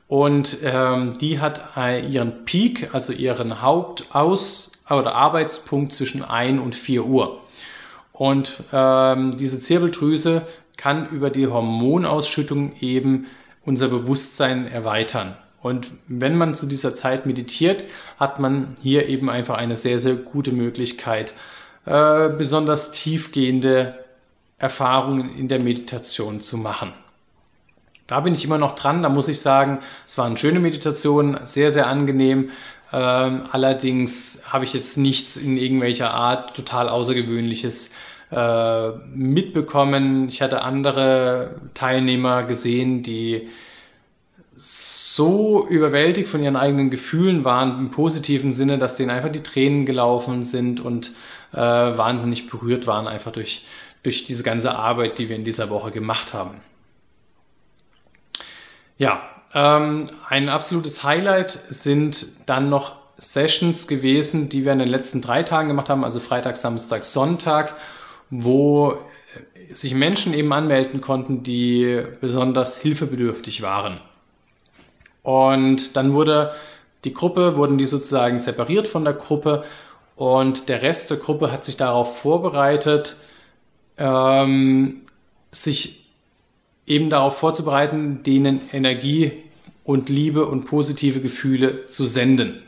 und 0.07 0.59
ähm, 0.63 1.19
die 1.19 1.41
hat 1.41 1.77
äh, 1.77 2.07
ihren 2.07 2.45
Peak, 2.45 2.95
also 2.95 3.13
ihren 3.13 3.63
Hauptaus 3.63 4.76
oder 4.89 5.15
Arbeitspunkt 5.15 5.93
zwischen 5.93 6.23
1 6.23 6.61
und 6.61 6.75
4 6.75 7.05
Uhr. 7.05 7.41
Und 8.13 8.63
ähm, 8.73 9.37
diese 9.37 9.59
Zirbeldrüse 9.59 10.47
kann 10.77 11.09
über 11.09 11.31
die 11.31 11.47
Hormonausschüttung 11.47 12.75
eben 12.81 13.27
unser 13.65 13.89
Bewusstsein 13.89 14.67
erweitern. 14.69 15.37
Und 15.61 15.91
wenn 16.07 16.37
man 16.37 16.55
zu 16.55 16.67
dieser 16.67 16.95
Zeit 16.95 17.27
meditiert, 17.27 17.85
hat 18.19 18.39
man 18.39 18.77
hier 18.83 19.09
eben 19.09 19.29
einfach 19.29 19.57
eine 19.57 19.77
sehr, 19.77 19.99
sehr 19.99 20.15
gute 20.15 20.53
Möglichkeit, 20.53 21.35
äh, 21.85 22.29
besonders 22.29 22.93
tiefgehende 22.93 24.05
Erfahrungen 24.59 25.37
in 25.37 25.49
der 25.49 25.59
Meditation 25.59 26.41
zu 26.41 26.57
machen. 26.57 26.93
Da 28.07 28.21
bin 28.21 28.35
ich 28.35 28.45
immer 28.45 28.59
noch 28.59 28.77
dran, 28.77 29.03
da 29.03 29.09
muss 29.09 29.27
ich 29.27 29.41
sagen, 29.41 29.81
es 30.07 30.17
war 30.17 30.27
eine 30.27 30.39
schöne 30.39 30.61
Meditation, 30.61 31.41
sehr, 31.45 31.73
sehr 31.73 31.89
angenehm. 31.89 32.51
Ähm, 32.93 33.45
allerdings 33.51 34.43
habe 34.49 34.65
ich 34.65 34.73
jetzt 34.73 34.97
nichts 34.97 35.37
in 35.37 35.57
irgendwelcher 35.57 36.13
Art 36.13 36.55
total 36.55 36.89
Außergewöhnliches 36.89 37.91
äh, 38.31 38.91
mitbekommen. 39.15 40.29
Ich 40.29 40.43
hatte 40.43 40.63
andere 40.63 41.61
Teilnehmer 41.75 42.45
gesehen, 42.45 43.03
die 43.03 43.49
so 44.57 45.67
überwältigt 45.69 46.29
von 46.29 46.43
ihren 46.43 46.57
eigenen 46.57 46.91
Gefühlen 46.91 47.45
waren, 47.45 47.79
im 47.79 47.91
positiven 47.91 48.53
Sinne, 48.53 48.79
dass 48.79 48.97
denen 48.97 49.11
einfach 49.11 49.31
die 49.31 49.43
Tränen 49.43 49.85
gelaufen 49.85 50.43
sind 50.45 50.81
und 50.81 51.13
äh, 51.53 51.59
wahnsinnig 51.59 52.49
berührt 52.49 52.87
waren, 52.87 53.07
einfach 53.07 53.33
durch, 53.33 53.67
durch 54.03 54.25
diese 54.25 54.43
ganze 54.43 54.75
Arbeit, 54.75 55.19
die 55.19 55.29
wir 55.29 55.37
in 55.37 55.45
dieser 55.45 55.69
Woche 55.69 55.91
gemacht 55.91 56.33
haben. 56.33 56.61
Ja, 58.97 59.36
ähm, 59.57 60.05
ein 60.29 60.51
absolutes 60.51 61.03
Highlight 61.03 61.61
sind 61.71 62.27
dann 62.45 62.69
noch 62.69 62.97
Sessions 63.17 63.89
gewesen, 63.89 64.51
die 64.51 64.67
wir 64.67 64.73
in 64.73 64.79
den 64.79 64.89
letzten 64.89 65.23
drei 65.23 65.43
Tagen 65.45 65.69
gemacht 65.69 65.89
haben, 65.89 66.05
also 66.05 66.21
Freitag, 66.21 66.59
Samstag, 66.59 67.07
Sonntag, 67.07 67.75
wo 68.29 68.99
sich 69.73 69.95
Menschen 69.95 70.35
eben 70.35 70.53
anmelden 70.53 71.01
konnten, 71.01 71.43
die 71.43 72.03
besonders 72.21 72.77
hilfebedürftig 72.77 73.63
waren. 73.63 73.99
Und 75.23 75.97
dann 75.97 76.13
wurde 76.13 76.53
die 77.05 77.15
Gruppe, 77.15 77.57
wurden 77.57 77.79
die 77.79 77.87
sozusagen 77.87 78.39
separiert 78.39 78.87
von 78.87 79.05
der 79.05 79.15
Gruppe 79.15 79.65
und 80.17 80.69
der 80.69 80.83
Rest 80.83 81.09
der 81.09 81.17
Gruppe 81.17 81.51
hat 81.51 81.65
sich 81.65 81.79
darauf 81.79 82.19
vorbereitet, 82.19 83.17
ähm, 83.97 85.01
sich 85.51 86.11
eben 86.87 87.09
darauf 87.09 87.39
vorzubereiten, 87.39 88.23
denen 88.23 88.61
Energie 88.71 89.46
und 89.87 90.09
Liebe 90.09 90.47
und 90.47 90.65
positive 90.65 91.21
Gefühle 91.21 91.87
zu 91.87 92.07
senden. 92.07 92.63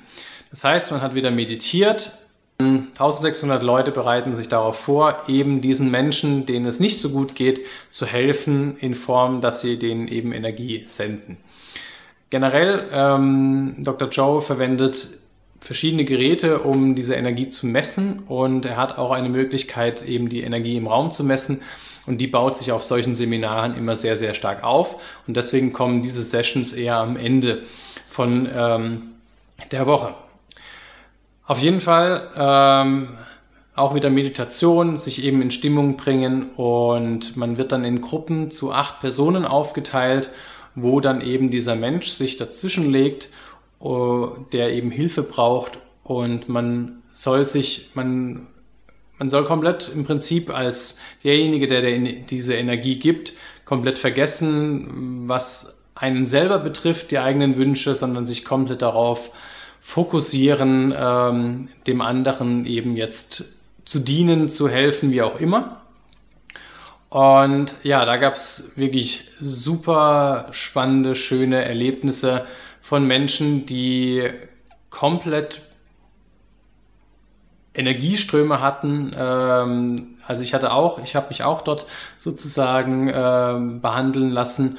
Das 0.50 0.64
heißt, 0.64 0.92
man 0.92 1.02
hat 1.02 1.14
wieder 1.14 1.30
meditiert, 1.30 2.16
1600 2.60 3.62
Leute 3.62 3.92
bereiten 3.92 4.34
sich 4.34 4.48
darauf 4.48 4.78
vor, 4.78 5.24
eben 5.28 5.60
diesen 5.60 5.90
Menschen, 5.90 6.44
denen 6.46 6.66
es 6.66 6.80
nicht 6.80 6.98
so 6.98 7.10
gut 7.10 7.36
geht, 7.36 7.60
zu 7.90 8.06
helfen 8.06 8.76
in 8.78 8.94
Form, 8.96 9.40
dass 9.40 9.60
sie 9.60 9.78
denen 9.78 10.08
eben 10.08 10.32
Energie 10.32 10.82
senden. 10.86 11.36
Generell, 12.30 12.88
ähm, 12.92 13.76
Dr. 13.78 14.08
Joe 14.08 14.42
verwendet 14.42 15.08
verschiedene 15.60 16.04
Geräte, 16.04 16.60
um 16.60 16.94
diese 16.94 17.14
Energie 17.14 17.48
zu 17.48 17.66
messen 17.66 18.20
und 18.26 18.64
er 18.64 18.76
hat 18.76 18.98
auch 18.98 19.12
eine 19.12 19.28
Möglichkeit, 19.28 20.04
eben 20.04 20.28
die 20.28 20.42
Energie 20.42 20.76
im 20.76 20.86
Raum 20.86 21.10
zu 21.10 21.24
messen 21.24 21.62
und 22.08 22.18
die 22.18 22.26
baut 22.26 22.56
sich 22.56 22.72
auf 22.72 22.84
solchen 22.84 23.14
Seminaren 23.14 23.76
immer 23.76 23.94
sehr, 23.94 24.16
sehr 24.16 24.32
stark 24.32 24.64
auf. 24.64 24.96
Und 25.26 25.36
deswegen 25.36 25.72
kommen 25.72 26.02
diese 26.02 26.22
Sessions 26.22 26.72
eher 26.72 26.96
am 26.96 27.16
Ende 27.16 27.62
von 28.08 28.48
ähm, 28.52 29.02
der 29.70 29.86
Woche. 29.86 30.14
Auf 31.46 31.60
jeden 31.60 31.80
Fall 31.82 32.30
ähm, 32.34 33.08
auch 33.74 33.94
wieder 33.94 34.10
Meditation, 34.10 34.96
sich 34.96 35.22
eben 35.22 35.42
in 35.42 35.50
Stimmung 35.50 35.96
bringen. 35.96 36.50
Und 36.56 37.36
man 37.36 37.58
wird 37.58 37.72
dann 37.72 37.84
in 37.84 38.00
Gruppen 38.00 38.50
zu 38.50 38.72
acht 38.72 39.00
Personen 39.00 39.44
aufgeteilt, 39.44 40.30
wo 40.74 41.00
dann 41.00 41.20
eben 41.20 41.50
dieser 41.50 41.74
Mensch 41.74 42.08
sich 42.08 42.36
dazwischen 42.36 42.90
legt, 42.90 43.28
uh, 43.80 44.30
der 44.52 44.72
eben 44.72 44.90
Hilfe 44.90 45.22
braucht. 45.22 45.78
Und 46.04 46.48
man 46.48 47.02
soll 47.12 47.46
sich, 47.46 47.90
man, 47.94 48.46
man 49.18 49.28
soll 49.28 49.44
komplett 49.44 49.88
im 49.88 50.04
Prinzip 50.04 50.50
als 50.50 50.98
derjenige, 51.24 51.66
der, 51.66 51.82
der 51.82 51.98
diese 51.98 52.54
Energie 52.54 52.98
gibt, 52.98 53.32
komplett 53.64 53.98
vergessen, 53.98 55.28
was 55.28 55.78
einen 55.94 56.24
selber 56.24 56.58
betrifft, 56.58 57.10
die 57.10 57.18
eigenen 57.18 57.56
Wünsche, 57.56 57.94
sondern 57.94 58.24
sich 58.24 58.44
komplett 58.44 58.82
darauf 58.82 59.30
fokussieren, 59.80 60.94
ähm, 60.96 61.68
dem 61.86 62.00
anderen 62.00 62.66
eben 62.66 62.96
jetzt 62.96 63.44
zu 63.84 63.98
dienen, 63.98 64.48
zu 64.48 64.68
helfen, 64.68 65.10
wie 65.10 65.22
auch 65.22 65.40
immer. 65.40 65.82
Und 67.08 67.74
ja, 67.82 68.04
da 68.04 68.16
gab 68.18 68.34
es 68.34 68.72
wirklich 68.76 69.30
super 69.40 70.48
spannende, 70.50 71.14
schöne 71.14 71.64
Erlebnisse 71.64 72.46
von 72.82 73.06
Menschen, 73.06 73.64
die 73.64 74.28
komplett 74.90 75.62
Energieströme 77.78 78.60
hatten. 78.60 79.14
Ähm, 79.16 80.16
also 80.26 80.42
ich 80.42 80.52
hatte 80.52 80.72
auch, 80.72 81.02
ich 81.02 81.16
habe 81.16 81.28
mich 81.28 81.44
auch 81.44 81.62
dort 81.62 81.86
sozusagen 82.18 83.10
ähm, 83.14 83.80
behandeln 83.80 84.30
lassen. 84.30 84.76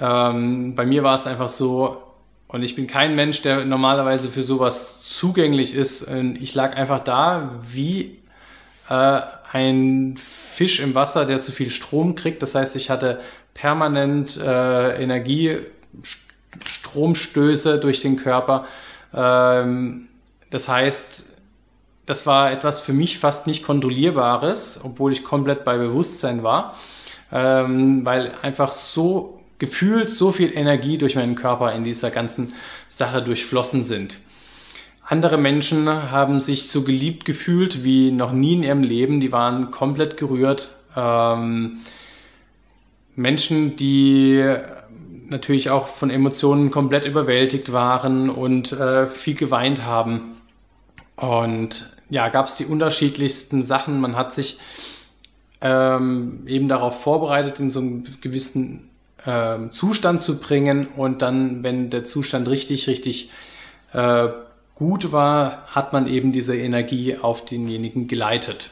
Ähm, 0.00 0.74
bei 0.74 0.86
mir 0.86 1.04
war 1.04 1.14
es 1.14 1.26
einfach 1.26 1.48
so, 1.48 2.02
und 2.48 2.62
ich 2.62 2.74
bin 2.74 2.86
kein 2.86 3.14
Mensch, 3.14 3.42
der 3.42 3.66
normalerweise 3.66 4.28
für 4.28 4.42
sowas 4.42 5.02
zugänglich 5.02 5.74
ist. 5.74 6.08
Ich 6.40 6.54
lag 6.54 6.74
einfach 6.76 7.04
da 7.04 7.50
wie 7.70 8.20
äh, 8.88 9.20
ein 9.52 10.16
Fisch 10.16 10.80
im 10.80 10.94
Wasser, 10.94 11.26
der 11.26 11.40
zu 11.40 11.52
viel 11.52 11.68
Strom 11.68 12.14
kriegt. 12.14 12.42
Das 12.42 12.54
heißt, 12.54 12.74
ich 12.76 12.88
hatte 12.88 13.20
permanent 13.52 14.38
äh, 14.38 15.02
Energiestromstöße 15.02 17.78
durch 17.78 18.00
den 18.00 18.16
Körper. 18.16 18.64
Ähm, 19.14 20.08
das 20.50 20.68
heißt, 20.68 21.26
das 22.08 22.24
war 22.24 22.50
etwas 22.50 22.80
für 22.80 22.94
mich 22.94 23.18
fast 23.18 23.46
nicht 23.46 23.62
kontrollierbares, 23.62 24.80
obwohl 24.82 25.12
ich 25.12 25.24
komplett 25.24 25.62
bei 25.64 25.76
Bewusstsein 25.76 26.42
war, 26.42 26.74
ähm, 27.30 28.02
weil 28.06 28.32
einfach 28.40 28.72
so 28.72 29.40
gefühlt 29.58 30.08
so 30.08 30.32
viel 30.32 30.56
Energie 30.56 30.96
durch 30.96 31.16
meinen 31.16 31.34
Körper 31.34 31.74
in 31.74 31.84
dieser 31.84 32.10
ganzen 32.10 32.54
Sache 32.88 33.20
durchflossen 33.20 33.82
sind. 33.82 34.20
Andere 35.04 35.36
Menschen 35.36 35.86
haben 35.86 36.40
sich 36.40 36.70
so 36.70 36.82
geliebt 36.82 37.26
gefühlt 37.26 37.84
wie 37.84 38.10
noch 38.10 38.32
nie 38.32 38.54
in 38.54 38.62
ihrem 38.62 38.82
Leben. 38.82 39.20
Die 39.20 39.32
waren 39.32 39.70
komplett 39.70 40.16
gerührt. 40.16 40.70
Ähm, 40.96 41.80
Menschen, 43.16 43.76
die 43.76 44.42
natürlich 45.28 45.68
auch 45.68 45.88
von 45.88 46.08
Emotionen 46.08 46.70
komplett 46.70 47.04
überwältigt 47.04 47.70
waren 47.70 48.30
und 48.30 48.72
äh, 48.72 49.10
viel 49.10 49.34
geweint 49.34 49.84
haben. 49.84 50.38
Und 51.18 51.92
ja, 52.10 52.28
gab 52.28 52.46
es 52.46 52.56
die 52.56 52.64
unterschiedlichsten 52.64 53.62
Sachen. 53.62 54.00
Man 54.00 54.16
hat 54.16 54.32
sich 54.32 54.58
ähm, 55.60 56.44
eben 56.46 56.68
darauf 56.68 57.02
vorbereitet, 57.02 57.58
in 57.58 57.70
so 57.70 57.80
einem 57.80 58.04
gewissen 58.20 58.88
äh, 59.24 59.68
Zustand 59.70 60.20
zu 60.20 60.38
bringen 60.38 60.86
und 60.96 61.22
dann, 61.22 61.62
wenn 61.64 61.90
der 61.90 62.04
Zustand 62.04 62.48
richtig, 62.48 62.86
richtig 62.86 63.30
äh, 63.92 64.28
gut 64.76 65.10
war, 65.10 65.66
hat 65.66 65.92
man 65.92 66.06
eben 66.06 66.30
diese 66.30 66.56
Energie 66.56 67.16
auf 67.16 67.44
denjenigen 67.44 68.06
geleitet. 68.06 68.70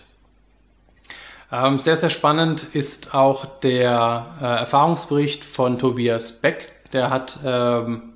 Ähm, 1.50 1.80
sehr, 1.80 1.96
sehr 1.96 2.10
spannend 2.10 2.64
ist 2.72 3.12
auch 3.12 3.44
der 3.60 4.36
äh, 4.40 4.44
Erfahrungsbericht 4.44 5.44
von 5.44 5.78
Tobias 5.78 6.40
Beck. 6.40 6.72
Der 6.92 7.10
hat, 7.10 7.40
ähm, 7.44 8.14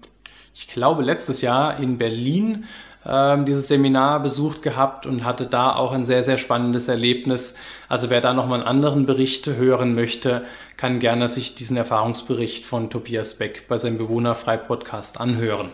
ich 0.55 0.69
glaube, 0.69 1.03
letztes 1.03 1.41
Jahr 1.41 1.81
in 1.81 1.99
Berlin 1.99 2.65
ähm, 3.05 3.47
dieses 3.47 3.69
Seminar 3.69 4.21
besucht 4.21 4.63
gehabt 4.63 5.07
und 5.07 5.25
hatte 5.25 5.47
da 5.47 5.75
auch 5.75 5.93
ein 5.93 6.05
sehr, 6.05 6.23
sehr 6.23 6.39
spannendes 6.39 6.89
Erlebnis. 6.89 7.55
Also 7.89 8.11
wer 8.11 8.21
da 8.21 8.35
nochmal 8.35 8.61
einen 8.61 8.69
anderen 8.69 9.07
Bericht 9.07 9.47
hören 9.47 9.95
möchte, 9.95 10.45
kann 10.77 10.99
gerne 10.99 11.29
sich 11.29 11.55
diesen 11.55 11.77
Erfahrungsbericht 11.77 12.65
von 12.65 12.91
Tobias 12.91 13.35
Beck 13.39 13.67
bei 13.69 13.79
seinem 13.79 13.99
Bewohnerfrei-Podcast 13.99 15.21
anhören. 15.21 15.71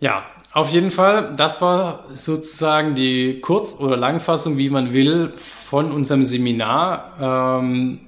Ja, 0.00 0.24
auf 0.52 0.70
jeden 0.70 0.90
Fall, 0.90 1.34
das 1.36 1.60
war 1.60 2.04
sozusagen 2.14 2.94
die 2.94 3.40
Kurz- 3.40 3.78
oder 3.78 3.98
Langfassung, 3.98 4.56
wie 4.56 4.70
man 4.70 4.94
will, 4.94 5.32
von 5.36 5.92
unserem 5.92 6.24
Seminar. 6.24 7.60
Ähm, 7.60 8.00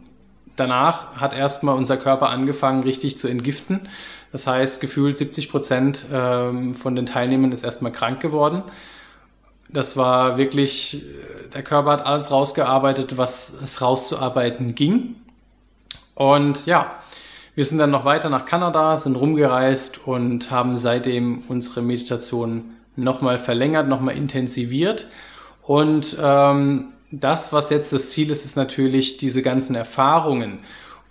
danach 0.56 1.16
hat 1.16 1.34
erstmal 1.34 1.76
unser 1.76 1.98
Körper 1.98 2.30
angefangen, 2.30 2.82
richtig 2.82 3.18
zu 3.18 3.28
entgiften. 3.28 3.88
Das 4.32 4.46
heißt, 4.46 4.80
gefühlt 4.80 5.16
70 5.16 5.50
Prozent 5.50 6.06
ähm, 6.10 6.74
von 6.74 6.96
den 6.96 7.06
Teilnehmern 7.06 7.52
ist 7.52 7.62
erstmal 7.62 7.92
krank 7.92 8.20
geworden. 8.20 8.62
Das 9.68 9.96
war 9.96 10.38
wirklich, 10.38 11.04
der 11.54 11.62
Körper 11.62 11.92
hat 11.92 12.06
alles 12.06 12.30
rausgearbeitet, 12.30 13.16
was 13.16 13.58
es 13.62 13.80
rauszuarbeiten 13.80 14.74
ging. 14.74 15.16
Und 16.14 16.66
ja, 16.66 16.98
wir 17.54 17.64
sind 17.64 17.78
dann 17.78 17.90
noch 17.90 18.04
weiter 18.04 18.30
nach 18.30 18.46
Kanada, 18.46 18.96
sind 18.98 19.16
rumgereist 19.16 20.06
und 20.06 20.50
haben 20.50 20.76
seitdem 20.76 21.42
unsere 21.48 21.82
Meditation 21.82 22.74
nochmal 22.96 23.38
verlängert, 23.38 23.88
nochmal 23.88 24.16
intensiviert. 24.16 25.06
Und 25.62 26.16
ähm, 26.20 26.88
das, 27.10 27.52
was 27.52 27.70
jetzt 27.70 27.92
das 27.92 28.10
Ziel 28.10 28.30
ist, 28.30 28.44
ist 28.44 28.56
natürlich 28.56 29.18
diese 29.18 29.42
ganzen 29.42 29.74
Erfahrungen 29.74 30.60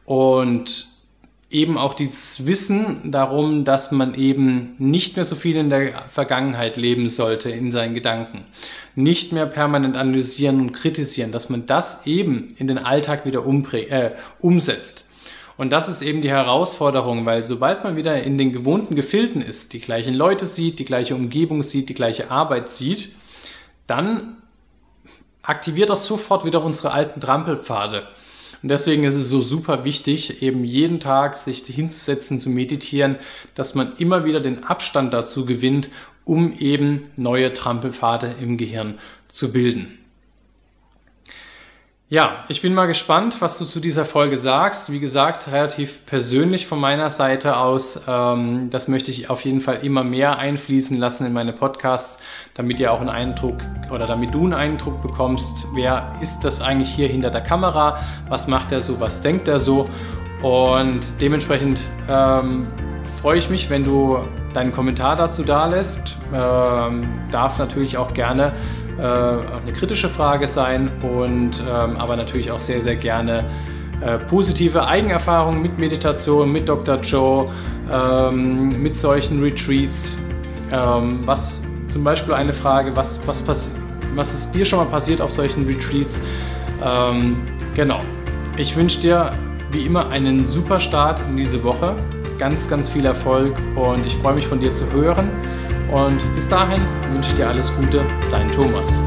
und 0.05 0.90
eben 1.51 1.77
auch 1.77 1.93
dieses 1.93 2.45
Wissen 2.45 3.11
darum, 3.11 3.65
dass 3.65 3.91
man 3.91 4.15
eben 4.15 4.75
nicht 4.77 5.15
mehr 5.15 5.25
so 5.25 5.35
viel 5.35 5.55
in 5.57 5.69
der 5.69 6.03
Vergangenheit 6.09 6.77
leben 6.77 7.07
sollte 7.07 7.49
in 7.49 7.71
seinen 7.71 7.93
Gedanken, 7.93 8.45
nicht 8.95 9.31
mehr 9.33 9.45
permanent 9.45 9.97
analysieren 9.97 10.61
und 10.61 10.71
kritisieren, 10.71 11.31
dass 11.31 11.49
man 11.49 11.65
das 11.65 12.05
eben 12.07 12.55
in 12.57 12.67
den 12.67 12.79
Alltag 12.79 13.25
wieder 13.25 13.45
äh, 13.45 14.11
umsetzt. 14.39 15.05
Und 15.57 15.71
das 15.71 15.89
ist 15.89 16.01
eben 16.01 16.21
die 16.21 16.31
Herausforderung, 16.31 17.25
weil 17.25 17.43
sobald 17.43 17.83
man 17.83 17.95
wieder 17.95 18.23
in 18.23 18.37
den 18.37 18.51
gewohnten 18.51 18.95
Gefilden 18.95 19.41
ist, 19.41 19.73
die 19.73 19.79
gleichen 19.79 20.13
Leute 20.13 20.45
sieht, 20.45 20.79
die 20.79 20.85
gleiche 20.85 21.13
Umgebung 21.13 21.61
sieht, 21.61 21.89
die 21.89 21.93
gleiche 21.93 22.31
Arbeit 22.31 22.69
sieht, 22.69 23.11
dann 23.85 24.37
aktiviert 25.43 25.89
das 25.89 26.05
sofort 26.05 26.45
wieder 26.45 26.63
unsere 26.63 26.91
alten 26.91 27.19
Trampelpfade. 27.19 28.07
Und 28.61 28.69
deswegen 28.69 29.03
ist 29.03 29.15
es 29.15 29.29
so 29.29 29.41
super 29.41 29.85
wichtig, 29.85 30.43
eben 30.43 30.63
jeden 30.63 30.99
Tag 30.99 31.37
sich 31.37 31.59
hinzusetzen, 31.65 32.37
zu 32.37 32.49
meditieren, 32.49 33.17
dass 33.55 33.73
man 33.73 33.95
immer 33.97 34.23
wieder 34.23 34.39
den 34.39 34.63
Abstand 34.63 35.13
dazu 35.13 35.45
gewinnt, 35.45 35.89
um 36.25 36.53
eben 36.59 37.09
neue 37.17 37.53
Trampelpfade 37.53 38.35
im 38.39 38.57
Gehirn 38.57 38.99
zu 39.27 39.51
bilden. 39.51 39.97
Ja, 42.13 42.43
ich 42.49 42.61
bin 42.61 42.73
mal 42.73 42.87
gespannt, 42.87 43.37
was 43.39 43.57
du 43.57 43.63
zu 43.63 43.79
dieser 43.79 44.03
Folge 44.03 44.37
sagst. 44.37 44.91
Wie 44.91 44.99
gesagt, 44.99 45.49
relativ 45.49 46.05
persönlich 46.05 46.67
von 46.67 46.77
meiner 46.77 47.09
Seite 47.09 47.55
aus. 47.55 48.03
Ähm, 48.05 48.69
das 48.69 48.89
möchte 48.89 49.11
ich 49.11 49.29
auf 49.29 49.45
jeden 49.45 49.61
Fall 49.61 49.75
immer 49.77 50.03
mehr 50.03 50.37
einfließen 50.37 50.97
lassen 50.97 51.25
in 51.25 51.31
meine 51.31 51.53
Podcasts, 51.53 52.21
damit 52.53 52.81
ihr 52.81 52.91
auch 52.91 52.99
einen 52.99 53.07
Eindruck 53.07 53.59
oder 53.93 54.07
damit 54.07 54.33
du 54.33 54.43
einen 54.43 54.53
Eindruck 54.53 55.01
bekommst, 55.01 55.65
wer 55.73 56.17
ist 56.19 56.41
das 56.41 56.59
eigentlich 56.59 56.89
hier 56.89 57.07
hinter 57.07 57.29
der 57.29 57.43
Kamera, 57.43 58.01
was 58.27 58.45
macht 58.45 58.73
er 58.73 58.81
so, 58.81 58.99
was 58.99 59.21
denkt 59.21 59.47
er 59.47 59.59
so. 59.59 59.89
Und 60.41 60.99
dementsprechend 61.21 61.79
ähm, 62.09 62.67
freue 63.21 63.37
ich 63.37 63.49
mich, 63.49 63.69
wenn 63.69 63.85
du 63.85 64.19
deinen 64.53 64.73
Kommentar 64.73 65.15
dazu 65.15 65.43
da 65.43 65.67
lässt. 65.67 66.17
Ähm, 66.33 67.07
darf 67.31 67.57
natürlich 67.57 67.95
auch 67.97 68.13
gerne 68.13 68.51
äh, 68.97 69.01
eine 69.01 69.73
kritische 69.73 70.09
Frage 70.09 70.47
sein 70.47 70.91
und 71.01 71.61
ähm, 71.61 71.97
aber 71.97 72.15
natürlich 72.15 72.51
auch 72.51 72.59
sehr, 72.59 72.81
sehr 72.81 72.95
gerne 72.95 73.45
äh, 74.01 74.17
positive 74.17 74.85
Eigenerfahrungen 74.85 75.61
mit 75.61 75.77
Meditation, 75.77 76.51
mit 76.51 76.67
Dr. 76.67 76.97
Joe, 76.97 77.49
ähm, 77.91 78.81
mit 78.81 78.95
solchen 78.95 79.41
Retreats, 79.41 80.19
ähm, 80.71 81.19
was 81.25 81.61
zum 81.87 82.03
Beispiel 82.03 82.33
eine 82.33 82.53
Frage, 82.53 82.95
was, 82.95 83.19
was, 83.25 83.45
was 84.15 84.33
ist 84.33 84.51
dir 84.51 84.65
schon 84.65 84.79
mal 84.79 84.85
passiert 84.85 85.21
auf 85.21 85.31
solchen 85.31 85.65
Retreats? 85.65 86.21
Ähm, 86.83 87.37
genau. 87.75 87.99
Ich 88.57 88.75
wünsche 88.75 88.99
dir 88.99 89.31
wie 89.71 89.85
immer 89.85 90.09
einen 90.09 90.43
super 90.43 90.79
Start 90.79 91.21
in 91.29 91.37
diese 91.37 91.63
Woche. 91.63 91.95
Ganz, 92.37 92.67
ganz 92.67 92.89
viel 92.89 93.05
Erfolg 93.05 93.55
und 93.75 94.05
ich 94.05 94.15
freue 94.15 94.33
mich 94.33 94.47
von 94.47 94.59
dir 94.59 94.73
zu 94.73 94.91
hören. 94.91 95.29
Und 95.91 96.23
bis 96.35 96.47
dahin 96.47 96.81
wünsche 97.11 97.31
ich 97.31 97.35
dir 97.35 97.49
alles 97.49 97.73
Gute, 97.75 98.05
dein 98.31 98.49
Thomas. 98.53 99.03